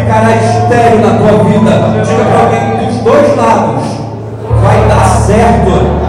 Ficará 0.07 0.37
estéreo 0.37 1.01
na 1.01 1.19
tua 1.19 1.43
vida. 1.43 2.05
Diga 2.05 2.25
para 2.27 2.39
alguém 2.45 2.87
dos 2.87 3.01
dois 3.01 3.37
lados. 3.37 3.83
Vai 4.63 4.89
dar 4.89 5.05
certo. 5.05 6.07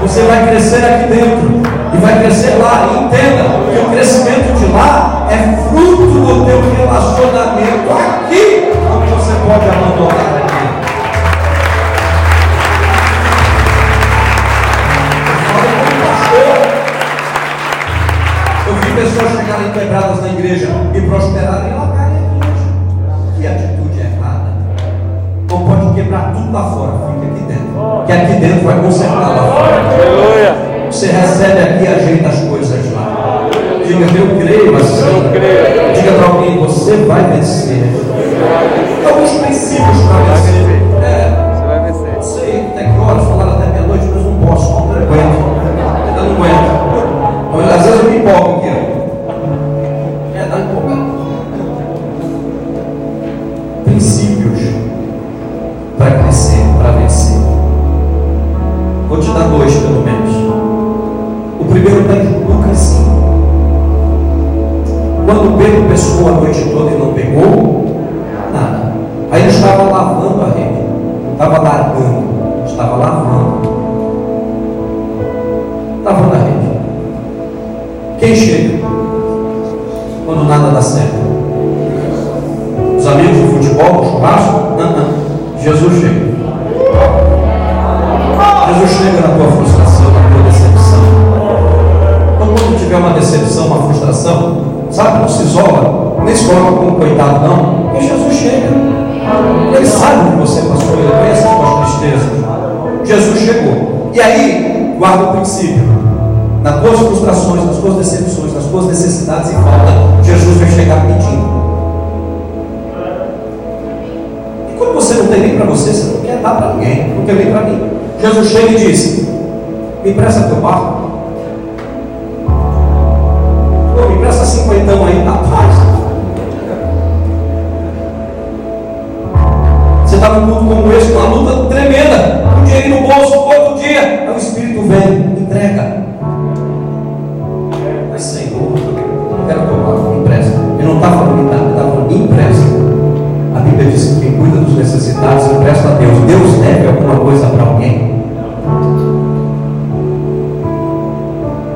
Você 0.00 0.22
vai 0.22 0.46
crescer 0.46 0.84
aqui 0.84 1.08
dentro 1.08 1.60
e 1.92 1.96
vai 1.96 2.20
crescer 2.20 2.54
lá. 2.62 2.88
E 2.92 3.04
entenda 3.04 3.42
que 3.72 3.80
o 3.80 3.90
crescimento 3.90 4.56
de 4.56 4.66
lá 4.72 5.26
é 5.28 5.56
fruto 5.68 6.06
do 6.06 6.44
teu 6.44 6.62
relacionamento 6.76 7.90
aqui, 7.90 8.72
onde 8.88 9.12
você 9.12 9.32
pode 9.44 9.68
abandonar. 9.68 10.42
Eu 18.68 18.74
vi 18.74 18.92
pessoas 18.92 19.32
chegarem 19.32 19.72
quebradas 19.72 20.22
na 20.22 20.28
igreja 20.28 20.68
e 20.94 21.00
prosperarem 21.00 21.72
e 21.72 21.74
tudo 26.52 26.58
lá 26.58 26.70
fora, 26.70 26.92
fica 27.14 27.32
aqui 27.32 27.42
dentro. 27.44 28.04
Que 28.06 28.12
aqui 28.12 28.32
dentro 28.34 28.66
vai 28.66 28.80
consertar 28.80 29.28
lá 29.30 29.52
fora. 29.52 29.76
Aleluia. 29.94 30.90
Você 30.90 31.06
recebe 31.06 31.60
aqui 31.60 31.84
e 31.84 31.88
ajeita 31.88 32.28
as 32.28 32.40
coisas 32.40 32.92
lá. 32.92 33.48
Diga, 33.86 34.04
eu 34.18 34.38
creio 34.38 34.76
assim. 34.76 35.08
Eu 35.08 35.30
creio. 35.30 35.94
Diga 35.94 36.12
para 36.12 36.26
alguém, 36.26 36.58
você 36.58 36.96
vai 36.96 37.24
vencer. 37.32 37.82
Alguns 39.08 39.30
princípios 39.30 40.00
para 40.02 40.34
vencer. 40.34 40.81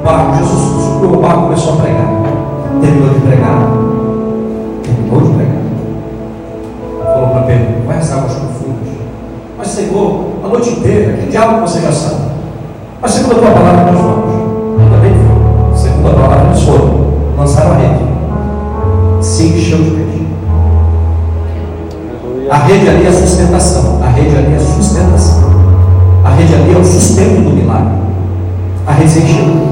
Barco, 0.07 0.36
Jesus 0.36 0.84
subiu 0.84 1.18
o 1.18 1.20
barco 1.20 1.38
e 1.38 1.42
começou 1.42 1.74
a 1.74 1.76
pregar. 1.82 2.07
Terminou 2.80 3.09
de 3.11 3.20
pregar. 3.20 3.59
Terminou 4.84 5.20
de 5.20 5.34
pregar. 5.34 5.62
Falou 7.04 7.28
para 7.30 7.42
Pedro, 7.42 7.86
vai 7.86 7.98
às 7.98 8.12
águas 8.12 8.34
profundas. 8.34 8.88
Mas 9.59 9.68
Senhor, 9.68 10.26
a 10.44 10.48
noite 10.48 10.70
inteira, 10.70 11.14
que 11.14 11.26
diabo 11.26 11.61
você 11.61 11.80
já 11.80 11.90
sabe? 11.90 12.20
Mas 13.02 13.11
segundo 13.11 13.36
a 13.36 13.40
tua 13.40 13.50
palavra 13.50 13.92
nós 13.92 14.00
vamos. 14.00 14.36
Também 14.90 15.12
foi. 15.12 15.76
Segundo 15.76 16.09
a 16.09 16.14
palavra 16.14 16.46
eles 16.46 16.62
foram. 16.62 17.07
Lançaram 17.36 17.72
a 17.72 17.74
rede. 17.74 18.04
Se 19.20 19.46
encheu 19.46 19.78
de 19.78 19.90
peixe. 19.90 20.26
A 22.48 22.57
rede 22.59 22.88
ali 22.88 23.07
é 23.07 23.12
sustentação. 23.12 24.00
A 24.02 24.09
rede 24.09 24.36
ali 24.36 24.54
é 24.54 24.59
sustentação. 24.59 25.42
A 26.24 26.30
rede 26.30 26.54
ali 26.54 26.74
é 26.74 26.78
o 26.78 26.84
sustento 26.84 27.42
do 27.42 27.50
milagre. 27.50 27.94
A 28.86 28.92
rede 28.92 29.11
se 29.11 29.18
encheu 29.20 29.65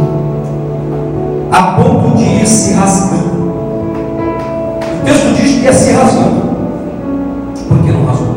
se 2.54 2.72
rasgando. 2.74 3.44
O 4.14 5.04
texto 5.04 5.34
diz 5.34 5.54
que 5.54 5.64
ia 5.64 5.72
se 5.72 5.92
rasgando. 5.92 6.54
Por 7.68 7.78
que 7.78 7.90
não 7.90 8.06
rasgou? 8.06 8.34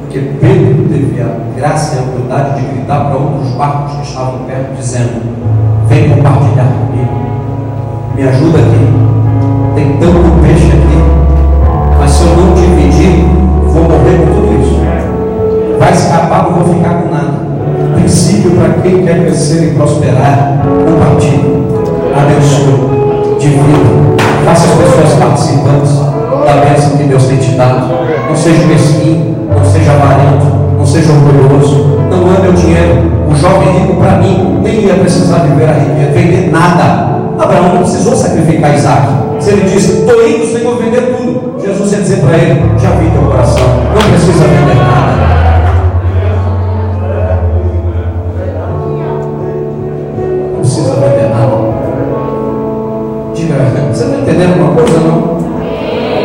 Porque 0.00 0.20
Pedro 0.40 0.88
teve 0.88 1.20
a 1.20 1.54
graça 1.54 1.96
e 1.96 1.98
a 1.98 2.02
humildade 2.02 2.60
de 2.60 2.66
gritar 2.66 3.04
para 3.04 3.16
outros 3.16 3.50
barcos 3.52 3.96
que 3.96 4.02
estavam 4.06 4.38
perto, 4.46 4.74
dizendo: 4.74 5.20
Vem 5.86 6.08
compartilhar 6.08 6.64
comigo, 6.64 8.14
me 8.14 8.22
ajuda 8.22 8.58
aqui. 8.58 8.88
Tem 9.74 9.96
tanto 9.98 10.42
peixe 10.42 10.72
aqui, 10.72 11.98
mas 11.98 12.10
se 12.10 12.24
eu 12.24 12.36
não 12.36 12.54
dividir, 12.54 13.20
eu 13.20 13.68
vou 13.68 13.82
morrer 13.82 14.16
com 14.16 14.34
tudo 14.34 14.62
isso. 14.62 15.78
Vai 15.78 15.92
escapar, 15.92 16.44
não 16.44 16.54
vou 16.54 16.74
ficar 16.74 17.02
com 17.02 17.07
princípio 18.18 18.50
para 18.50 18.82
quem 18.82 19.04
quer 19.04 19.26
crescer 19.26 19.68
e 19.68 19.74
prosperar. 19.76 20.60
Compartilhe, 20.64 21.64
abençoe, 22.16 23.38
divida, 23.38 23.62
faça 24.44 24.66
as 24.66 24.74
pessoas 24.74 25.18
participantes 25.20 25.92
da 26.44 26.64
bênção 26.64 26.96
que 26.96 27.04
Deus 27.04 27.26
tem 27.26 27.36
te 27.36 27.52
dado. 27.52 27.86
Não 28.28 28.36
seja 28.36 28.66
mesquinho, 28.66 29.36
não 29.56 29.64
seja 29.64 29.92
avarento, 29.92 30.46
não 30.76 30.84
seja 30.84 31.12
orgulhoso, 31.12 32.00
não 32.10 32.36
ame 32.36 32.48
o 32.48 32.52
dinheiro. 32.54 33.08
O 33.30 33.36
jovem 33.36 33.82
rico, 33.82 34.00
para 34.00 34.16
mim, 34.18 34.58
nem 34.64 34.86
ia 34.86 34.94
precisar 34.94 35.38
viver 35.38 35.68
a 35.68 35.74
riqueza, 35.74 36.10
vender 36.10 36.50
nada. 36.50 37.18
Abraão 37.38 37.74
não 37.74 37.82
precisou 37.82 38.16
sacrificar 38.16 38.74
Isaac. 38.74 39.06
Se 39.38 39.50
ele 39.50 39.70
diz, 39.70 39.88
estou 39.88 40.26
indo, 40.26 40.44
Senhor, 40.44 40.76
vender 40.76 41.14
tudo, 41.16 41.54
Jesus 41.64 41.92
ia 41.92 41.98
dizer 41.98 42.16
para 42.16 42.36
ele, 42.36 42.62
já 42.78 42.90
vi 42.90 43.08
teu 43.10 43.22
coração, 43.22 43.62
não 43.94 44.10
precisa 44.10 44.44
vender 44.44 44.74
nada. 44.74 45.07
Você 53.98 54.04
está 54.04 54.18
entendendo 54.18 54.60
uma 54.60 54.74
coisa 54.74 55.00
não? 55.00 55.38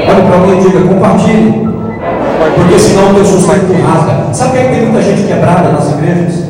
Olhe 0.05 0.21
para 0.27 0.37
mim 0.37 0.57
e 0.57 0.61
diga, 0.61 0.81
compartilhe. 0.81 1.67
Porque 2.55 2.77
senão 2.77 3.09
o 3.09 3.13
teu 3.15 3.25
sustento 3.25 3.73
rasga. 3.81 4.31
Sabe 4.31 4.51
por 4.51 4.59
que 4.59 4.75
tem 4.75 4.85
muita 4.85 5.01
gente 5.01 5.23
quebrada 5.23 5.71
nas 5.71 5.91
igrejas? 5.91 6.43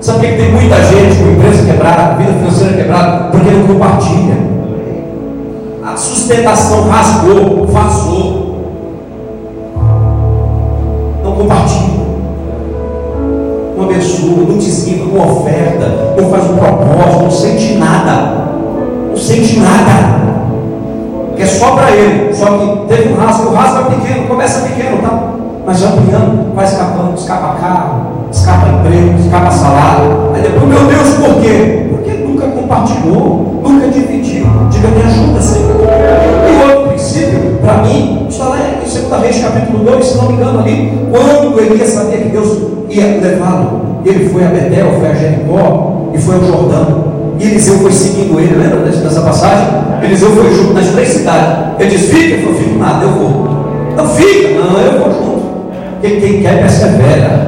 Sabe 0.00 0.18
por 0.20 0.28
que 0.28 0.36
tem 0.36 0.52
muita 0.52 0.76
gente 0.84 1.16
com 1.16 1.30
empresa 1.32 1.70
quebrada, 1.70 2.14
vida 2.14 2.32
financeira 2.32 2.72
quebrada? 2.82 3.24
Porque 3.30 3.50
não 3.50 3.66
compartilha. 3.66 4.36
A 5.84 5.96
sustentação 5.96 6.88
rasgou, 6.88 7.66
vazou. 7.66 8.56
Não 11.24 11.32
compartilha. 11.32 12.06
Não 13.76 13.84
abençoa, 13.84 14.46
não 14.48 14.56
dizima, 14.56 15.04
não 15.04 15.42
oferta, 15.42 16.14
não 16.18 16.30
faz 16.30 16.44
um 16.50 16.56
propósito, 16.56 17.22
não 17.22 17.30
sente 17.30 17.74
nada. 17.74 18.45
Sente 19.26 19.58
nada. 19.58 20.20
Que 21.34 21.42
é 21.42 21.46
só 21.46 21.72
para 21.72 21.90
ele. 21.90 22.32
Só 22.32 22.46
que 22.46 22.86
teve 22.86 23.12
um 23.12 23.16
rasgo, 23.16 23.50
o 23.50 23.54
rasgo 23.54 23.80
é 23.80 23.96
pequeno, 23.96 24.28
começa 24.28 24.68
pequeno, 24.68 24.98
tá? 24.98 25.32
Mas 25.66 25.82
ampliando, 25.82 26.54
vai 26.54 26.64
escapando, 26.64 27.18
escapa 27.18 27.56
carro, 27.60 28.06
escapa 28.30 28.68
emprego, 28.68 29.18
escapa 29.18 29.50
salário. 29.50 30.30
Aí 30.32 30.42
depois, 30.42 30.68
meu 30.68 30.86
Deus, 30.86 31.14
por 31.14 31.42
quê? 31.42 31.88
Porque 31.90 32.10
nunca 32.24 32.46
compartilhou, 32.46 33.62
nunca 33.64 33.88
dividiu. 33.88 34.46
Diga, 34.70 34.88
me 34.90 35.02
ajuda, 35.02 35.40
Senhor. 35.40 35.74
E 36.48 36.70
outro 36.70 36.88
princípio, 36.90 37.58
para 37.60 37.78
mim, 37.78 38.28
está 38.30 38.44
lá 38.44 38.58
em 38.58 38.78
2 38.78 39.22
Reis, 39.22 39.42
capítulo 39.42 39.84
2, 39.86 40.06
se 40.06 40.18
não 40.18 40.28
me 40.28 40.34
engano, 40.34 40.60
ali, 40.60 41.08
quando 41.10 41.58
Elias 41.58 41.88
sabia 41.88 42.18
que 42.18 42.28
Deus 42.28 42.58
ia 42.88 43.20
levá-lo, 43.20 44.02
ele 44.04 44.28
foi 44.28 44.44
a 44.44 44.50
Betel, 44.50 45.00
foi 45.00 45.10
a 45.10 45.14
Jericó 45.14 46.10
e 46.14 46.18
foi 46.18 46.36
ao 46.36 46.44
Jordão. 46.44 47.05
E 47.38 47.44
Eliseu 47.44 47.78
foi 47.78 47.92
seguindo 47.92 48.40
ele, 48.40 48.56
lembra 48.56 48.78
dessa 48.80 49.20
passagem? 49.20 49.66
Eliseu 50.02 50.30
foi 50.30 50.54
junto 50.54 50.72
nas 50.72 50.86
três 50.86 51.08
cidades. 51.08 51.74
Ele 51.78 51.90
disse: 51.90 52.06
Fica, 52.06 52.42
falou: 52.42 52.54
Fico 52.54 52.78
nada, 52.78 53.04
eu 53.04 53.10
vou. 53.10 53.56
Não 53.96 54.08
fica, 54.08 54.60
não, 54.60 54.80
eu 54.80 54.98
vou 54.98 55.12
junto. 55.12 55.46
Porque 56.00 56.20
quem 56.20 56.42
quer 56.42 56.60
persevera. 56.60 57.46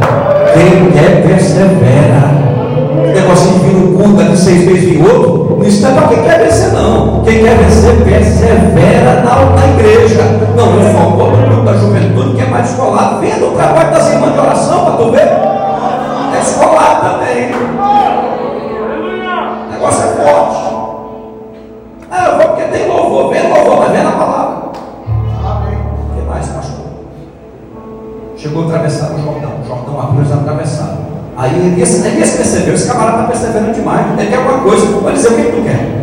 Quem 0.54 0.90
quer 0.90 1.22
persevera. 1.26 2.48
Negócio 3.14 3.52
de 3.52 3.58
vir 3.60 3.76
um 3.76 3.96
culto 3.96 4.24
de 4.24 4.36
seis 4.36 4.66
meses 4.66 4.96
em 4.96 5.02
outro, 5.02 5.58
não 5.58 5.66
é 5.66 5.92
para 5.92 6.08
quem 6.08 6.22
quer 6.22 6.38
vencer, 6.38 6.72
não. 6.72 7.22
Quem 7.24 7.42
quer 7.42 7.56
vencer, 7.56 7.96
persevera 8.04 9.22
na, 9.22 9.44
na 9.54 9.68
igreja. 9.74 10.22
Não, 10.56 10.72
não 10.72 10.92
só 10.92 11.08
o 11.08 11.12
culto 11.12 11.62
da 11.62 11.74
juventude 11.74 12.36
que 12.36 12.42
é 12.42 12.46
mais 12.46 12.68
descolado. 12.68 13.20
Vendo 13.20 13.48
o 13.48 13.56
trabalho 13.56 13.90
das 13.90 14.10
irmãs 14.10 14.32
de 14.32 14.38
oração 14.38 14.84
para 14.84 14.96
tu 14.96 15.10
ver. 15.10 15.28
É 16.36 16.40
descolado 16.40 17.10
também. 17.10 17.97
Negócio 19.78 20.02
é 20.02 20.06
forte. 20.08 20.74
Ah, 22.10 22.30
eu 22.30 22.36
vou 22.36 22.46
porque 22.48 22.64
tem 22.64 22.88
louvor. 22.88 23.32
Vem 23.32 23.48
louvor, 23.48 23.78
mas 23.78 23.92
vem 23.92 24.02
na 24.02 24.10
palavra. 24.10 24.56
O 24.66 26.16
que 26.16 26.26
mais, 26.26 26.48
pastor? 26.48 26.86
Chegou 28.36 28.64
a 28.64 28.66
atravessar 28.66 29.12
o 29.12 29.22
Jordão. 29.22 29.52
O 29.62 29.64
Jordão 29.64 30.00
abriu, 30.00 30.22
eles 30.22 30.32
atravessaram. 30.32 30.98
Aí 31.36 31.54
Elias, 31.54 32.04
Elias 32.04 32.30
percebeu, 32.30 32.74
esse 32.74 32.88
camarada 32.88 33.18
está 33.18 33.28
percebendo 33.30 33.72
demais. 33.72 34.18
Ele 34.18 34.28
quer 34.28 34.38
alguma 34.38 34.58
coisa. 34.62 35.00
Vai 35.00 35.12
dizer 35.12 35.28
o 35.28 35.36
que, 35.36 35.42
que 35.42 35.52
tu 35.52 35.62
quer? 35.62 35.98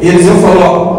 E 0.00 0.08
Eliseu 0.08 0.36
falou: 0.36 0.91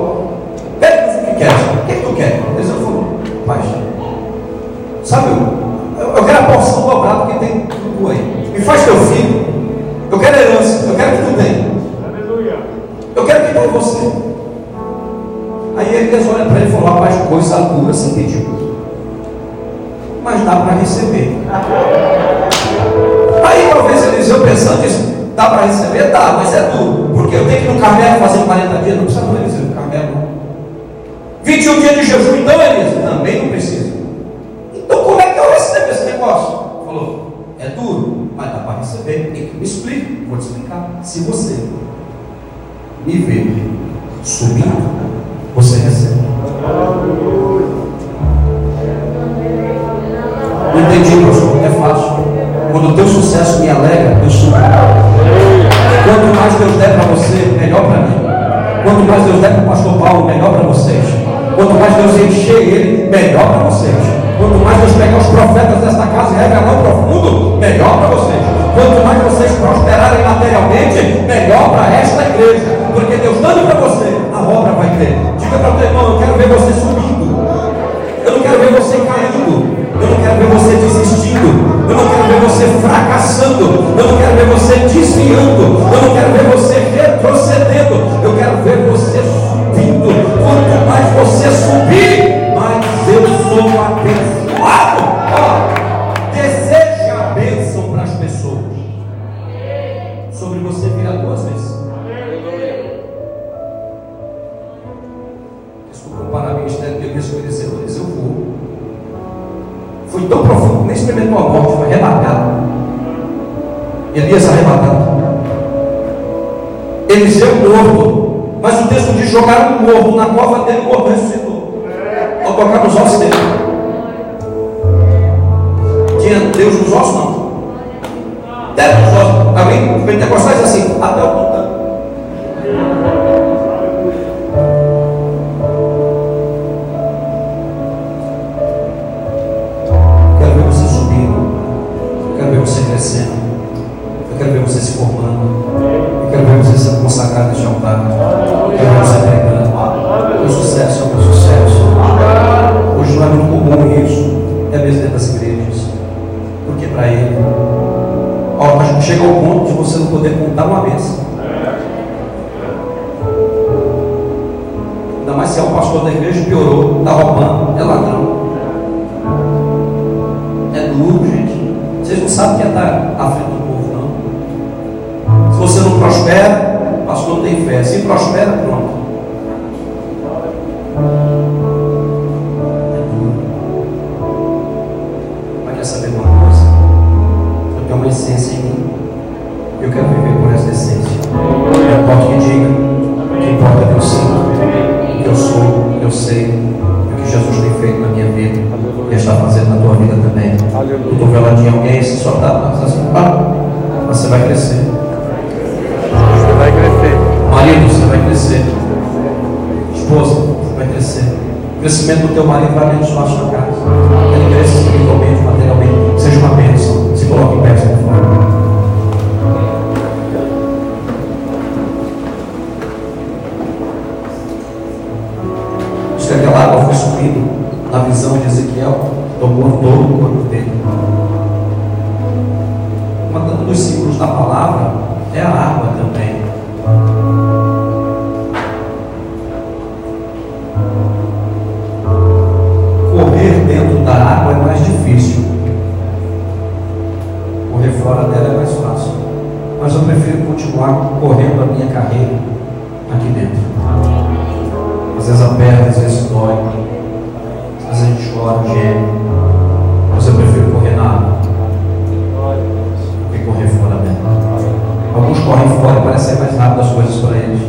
fora 266.34 266.38
parece 266.38 266.38
ser 266.38 266.40
mais 266.40 266.58
rápido 266.58 266.82
as 266.82 266.92
coisas 266.92 267.16
para 267.18 267.38
eles. 267.38 267.62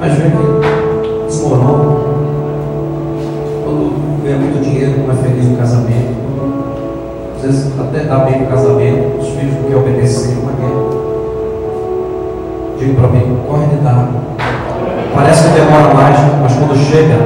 Mas 0.00 0.12
vê 0.14 0.30
que 0.30 1.26
desmorona. 1.26 2.00
Quando 3.64 4.22
ganha 4.22 4.36
muito 4.38 4.62
dinheiro, 4.62 5.00
não 5.00 5.12
é 5.12 5.16
feliz 5.16 5.48
no 5.48 5.56
casamento. 5.56 6.20
Às 7.36 7.42
vezes 7.42 7.72
até 7.78 8.04
dá 8.04 8.18
bem 8.18 8.40
no 8.40 8.46
casamento, 8.46 9.20
os 9.20 9.28
filhos 9.28 9.54
não 9.54 9.62
querem 9.62 9.76
obedecer, 9.76 10.36
uma 10.38 10.52
guerra. 10.52 11.00
Digo 12.78 12.94
para 12.94 13.08
mim, 13.08 13.38
corre 13.46 13.66
de 13.66 13.76
dar. 13.76 14.08
Parece 15.14 15.48
que 15.48 15.54
demora 15.54 15.94
mais, 15.94 16.18
mas 16.40 16.52
quando 16.54 16.76
chega, 16.76 17.16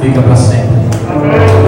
fica 0.00 0.22
para 0.22 0.36
sempre. 0.36 0.82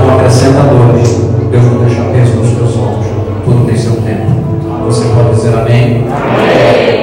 Não 0.06 0.16
acrescenta 0.16 0.62
dores. 0.62 1.24
Deus 1.50 1.64
não 1.64 1.84
deixa 1.84 2.02
peso 2.04 2.36
nos 2.36 2.50
teus 2.56 2.76
ombros. 2.76 3.06
Tudo 3.44 3.66
tem 3.66 3.76
seu 3.76 3.96
tempo. 4.02 4.43
Você 4.86 5.04
pode 5.14 5.30
dizer 5.30 5.54
amém? 5.54 6.04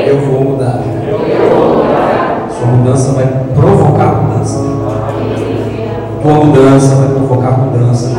Eu 0.07 0.19
vou 0.19 0.51
mudar. 0.51 0.79
Sua 2.49 2.67
mudança 2.67 3.13
vai 3.13 3.25
provocar 3.55 4.21
mudança. 4.21 4.59
Tua 6.21 6.33
mudança 6.33 6.95
vai 6.95 7.07
provocar 7.09 7.51
mudança. 7.57 8.09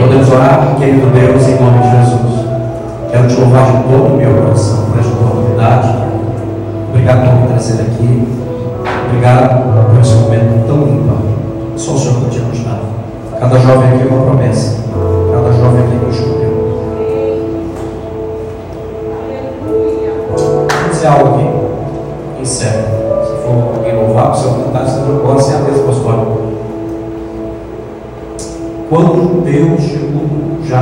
Podemos 0.00 0.32
orar, 0.32 0.76
querido 0.78 1.06
Deus, 1.06 1.48
em 1.48 1.62
nome 1.62 1.78
de 1.78 1.90
Jesus. 1.90 2.48
Quero 3.10 3.28
te 3.28 3.40
louvar 3.40 3.66
de 3.66 3.72
todo 3.84 4.14
o 4.14 4.16
meu 4.16 4.34
coração 4.34 4.86
por 4.86 4.98
esta 4.98 5.12
oportunidade. 5.12 5.94
Obrigado 6.90 7.30
por 7.30 7.40
me 7.42 7.48
trazer 7.48 7.82
aqui. 7.82 8.28
Obrigado 9.06 9.90
por 9.90 10.00
esse 10.00 10.14
momento 10.14 10.66
tão 10.66 10.88
ímpar. 10.88 11.18
Só 11.76 11.92
o 11.92 11.98
Senhor 11.98 12.20
pode 12.20 12.40
nos 12.40 12.64
dar. 12.64 12.80
Cada 13.38 13.58
jovem 13.60 13.87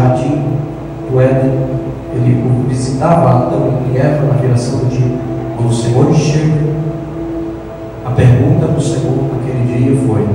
jardim 0.06 0.42
do 1.10 1.20
Éden, 1.20 1.52
ele 2.14 2.42
visitava 2.68 3.46
Adão 3.46 3.80
e 3.92 3.98
Eva 3.98 4.26
na 4.26 4.34
viração 4.34 4.78
do 4.80 4.86
dia. 4.86 5.18
Quando 5.56 5.70
o 5.70 5.74
Senhor 5.74 6.14
chega, 6.14 6.76
a 8.04 8.10
pergunta 8.10 8.68
do 8.68 8.80
Senhor 8.80 9.16
naquele 9.34 9.66
dia 9.66 10.06
foi: 10.06 10.26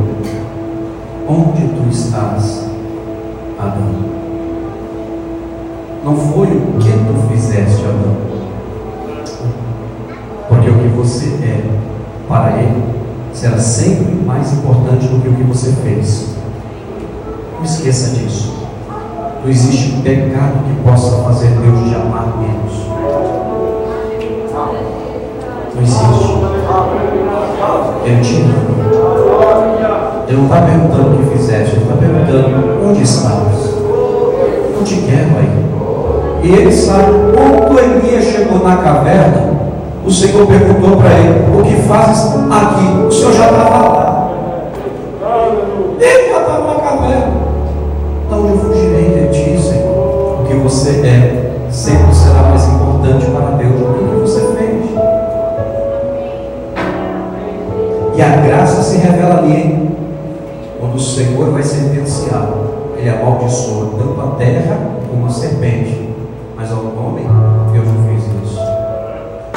Onde 1.28 1.68
tu 1.68 1.90
estás, 1.90 2.70
Adão? 3.58 4.12
Não 6.04 6.16
foi 6.16 6.48
o 6.48 6.80
que 6.80 6.90
tu 6.90 7.32
fizeste, 7.32 7.84
Adão. 7.86 8.32
Porque 10.50 10.70
o 10.70 10.78
que 10.80 10.88
você 10.90 11.28
é 11.44 11.64
para 12.28 12.58
ele 12.58 12.84
será 13.34 13.58
sempre 13.58 14.14
mais 14.26 14.52
importante 14.52 15.08
do 15.08 15.22
que 15.22 15.30
o 15.30 15.34
que 15.34 15.44
você 15.44 15.72
fez. 15.84 16.36
Não 17.58 17.64
esqueça 17.64 18.16
disso. 18.16 18.51
Não 19.44 19.50
existe 19.50 20.02
pecado 20.04 20.64
que 20.68 20.84
possa 20.88 21.24
fazer 21.24 21.48
Deus 21.48 21.90
te 21.90 21.96
amar 21.96 22.38
menos. 22.38 22.74
Não 25.74 25.82
existe. 25.82 26.32
Ele 28.06 28.22
te 28.22 28.42
ama. 28.42 28.72
Ele 30.28 30.38
não 30.38 30.46
está 30.46 30.62
perguntando 30.62 31.16
o 31.16 31.18
que 31.18 31.38
fizeste, 31.38 31.76
ele 31.76 31.84
está 31.84 31.96
perguntando 31.96 32.88
onde 32.88 33.02
estavas. 33.02 33.74
Não 34.76 34.84
te 34.84 34.96
quero 34.98 35.38
aí. 35.40 35.62
E 36.44 36.54
ele 36.54 36.72
sabe, 36.72 37.12
quando 37.36 37.80
Elias 37.80 38.26
chegou 38.26 38.60
na 38.60 38.78
caverna, 38.78 39.54
o 40.06 40.12
Senhor 40.12 40.46
perguntou 40.46 40.98
para 40.98 41.14
ele: 41.14 41.60
O 41.60 41.64
que 41.64 41.82
fazes 41.88 42.34
aqui? 42.50 43.08
O 43.08 43.12
Senhor 43.12 43.34
já 43.34 43.50
estava 43.50 43.88
lá. 43.88 44.11
Você 50.62 51.02
é 51.06 51.52
sempre 51.72 52.14
será 52.14 52.44
mais 52.44 52.68
importante 52.68 53.26
para 53.32 53.56
Deus 53.58 53.80
do 53.80 53.94
que 53.94 54.04
o 54.04 54.08
que 54.08 54.20
você 54.20 54.42
fez. 54.56 54.92
E 58.16 58.22
a 58.22 58.36
graça 58.46 58.84
se 58.84 58.98
revela 58.98 59.40
ali, 59.40 59.90
quando 60.80 60.96
o 60.96 61.00
Senhor 61.00 61.52
vai 61.52 61.64
sentenciar. 61.64 62.50
Ele 62.98 63.10
amaldiçoa 63.10 63.94
tanto 63.98 64.22
a 64.22 64.36
terra 64.36 64.78
como 65.10 65.26
a 65.26 65.30
serpente. 65.30 66.10
Mas 66.56 66.72
ao 66.72 66.80
homem, 66.80 67.26
Deus 67.74 67.88
não 67.88 68.04
fez 68.04 68.24
isso. 68.44 68.60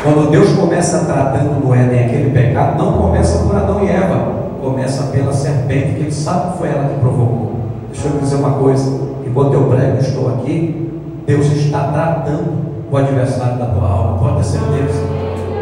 Quando 0.03 0.31
Deus 0.31 0.53
começa 0.55 1.01
tratando 1.01 1.63
no 1.63 1.75
Éden 1.75 2.07
aquele 2.07 2.31
pecado, 2.31 2.83
não 2.83 2.93
começa 2.95 3.45
por 3.45 3.55
Adão 3.55 3.85
e 3.85 3.91
Eva, 3.91 4.33
começa 4.63 5.05
pela 5.05 5.33
serpente, 5.33 5.95
que 5.95 6.01
ele 6.01 6.13
sabe 6.13 6.53
que 6.53 6.59
foi 6.59 6.69
ela 6.69 6.89
que 6.89 7.01
provocou. 7.01 7.57
Deixa 7.93 8.09
eu 8.09 8.19
dizer 8.19 8.37
uma 8.37 8.53
coisa: 8.53 8.91
enquanto 9.27 9.53
eu 9.53 9.65
prego, 9.65 9.99
estou 9.99 10.29
aqui, 10.29 10.94
Deus 11.27 11.47
está 11.47 11.85
tratando 11.85 12.87
o 12.91 12.97
adversário 12.97 13.59
da 13.59 13.66
tua 13.66 13.89
alma, 13.89 14.18
pode 14.18 14.37
ter 14.37 14.45
certeza. 14.45 15.01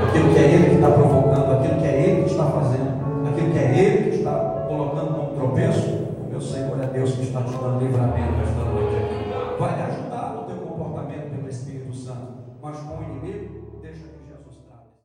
Aquilo 0.09 0.31
que 0.31 0.39
é 0.39 0.43
Ele 0.43 0.71
que 0.71 0.75
está 0.75 0.89
provocando, 0.89 1.22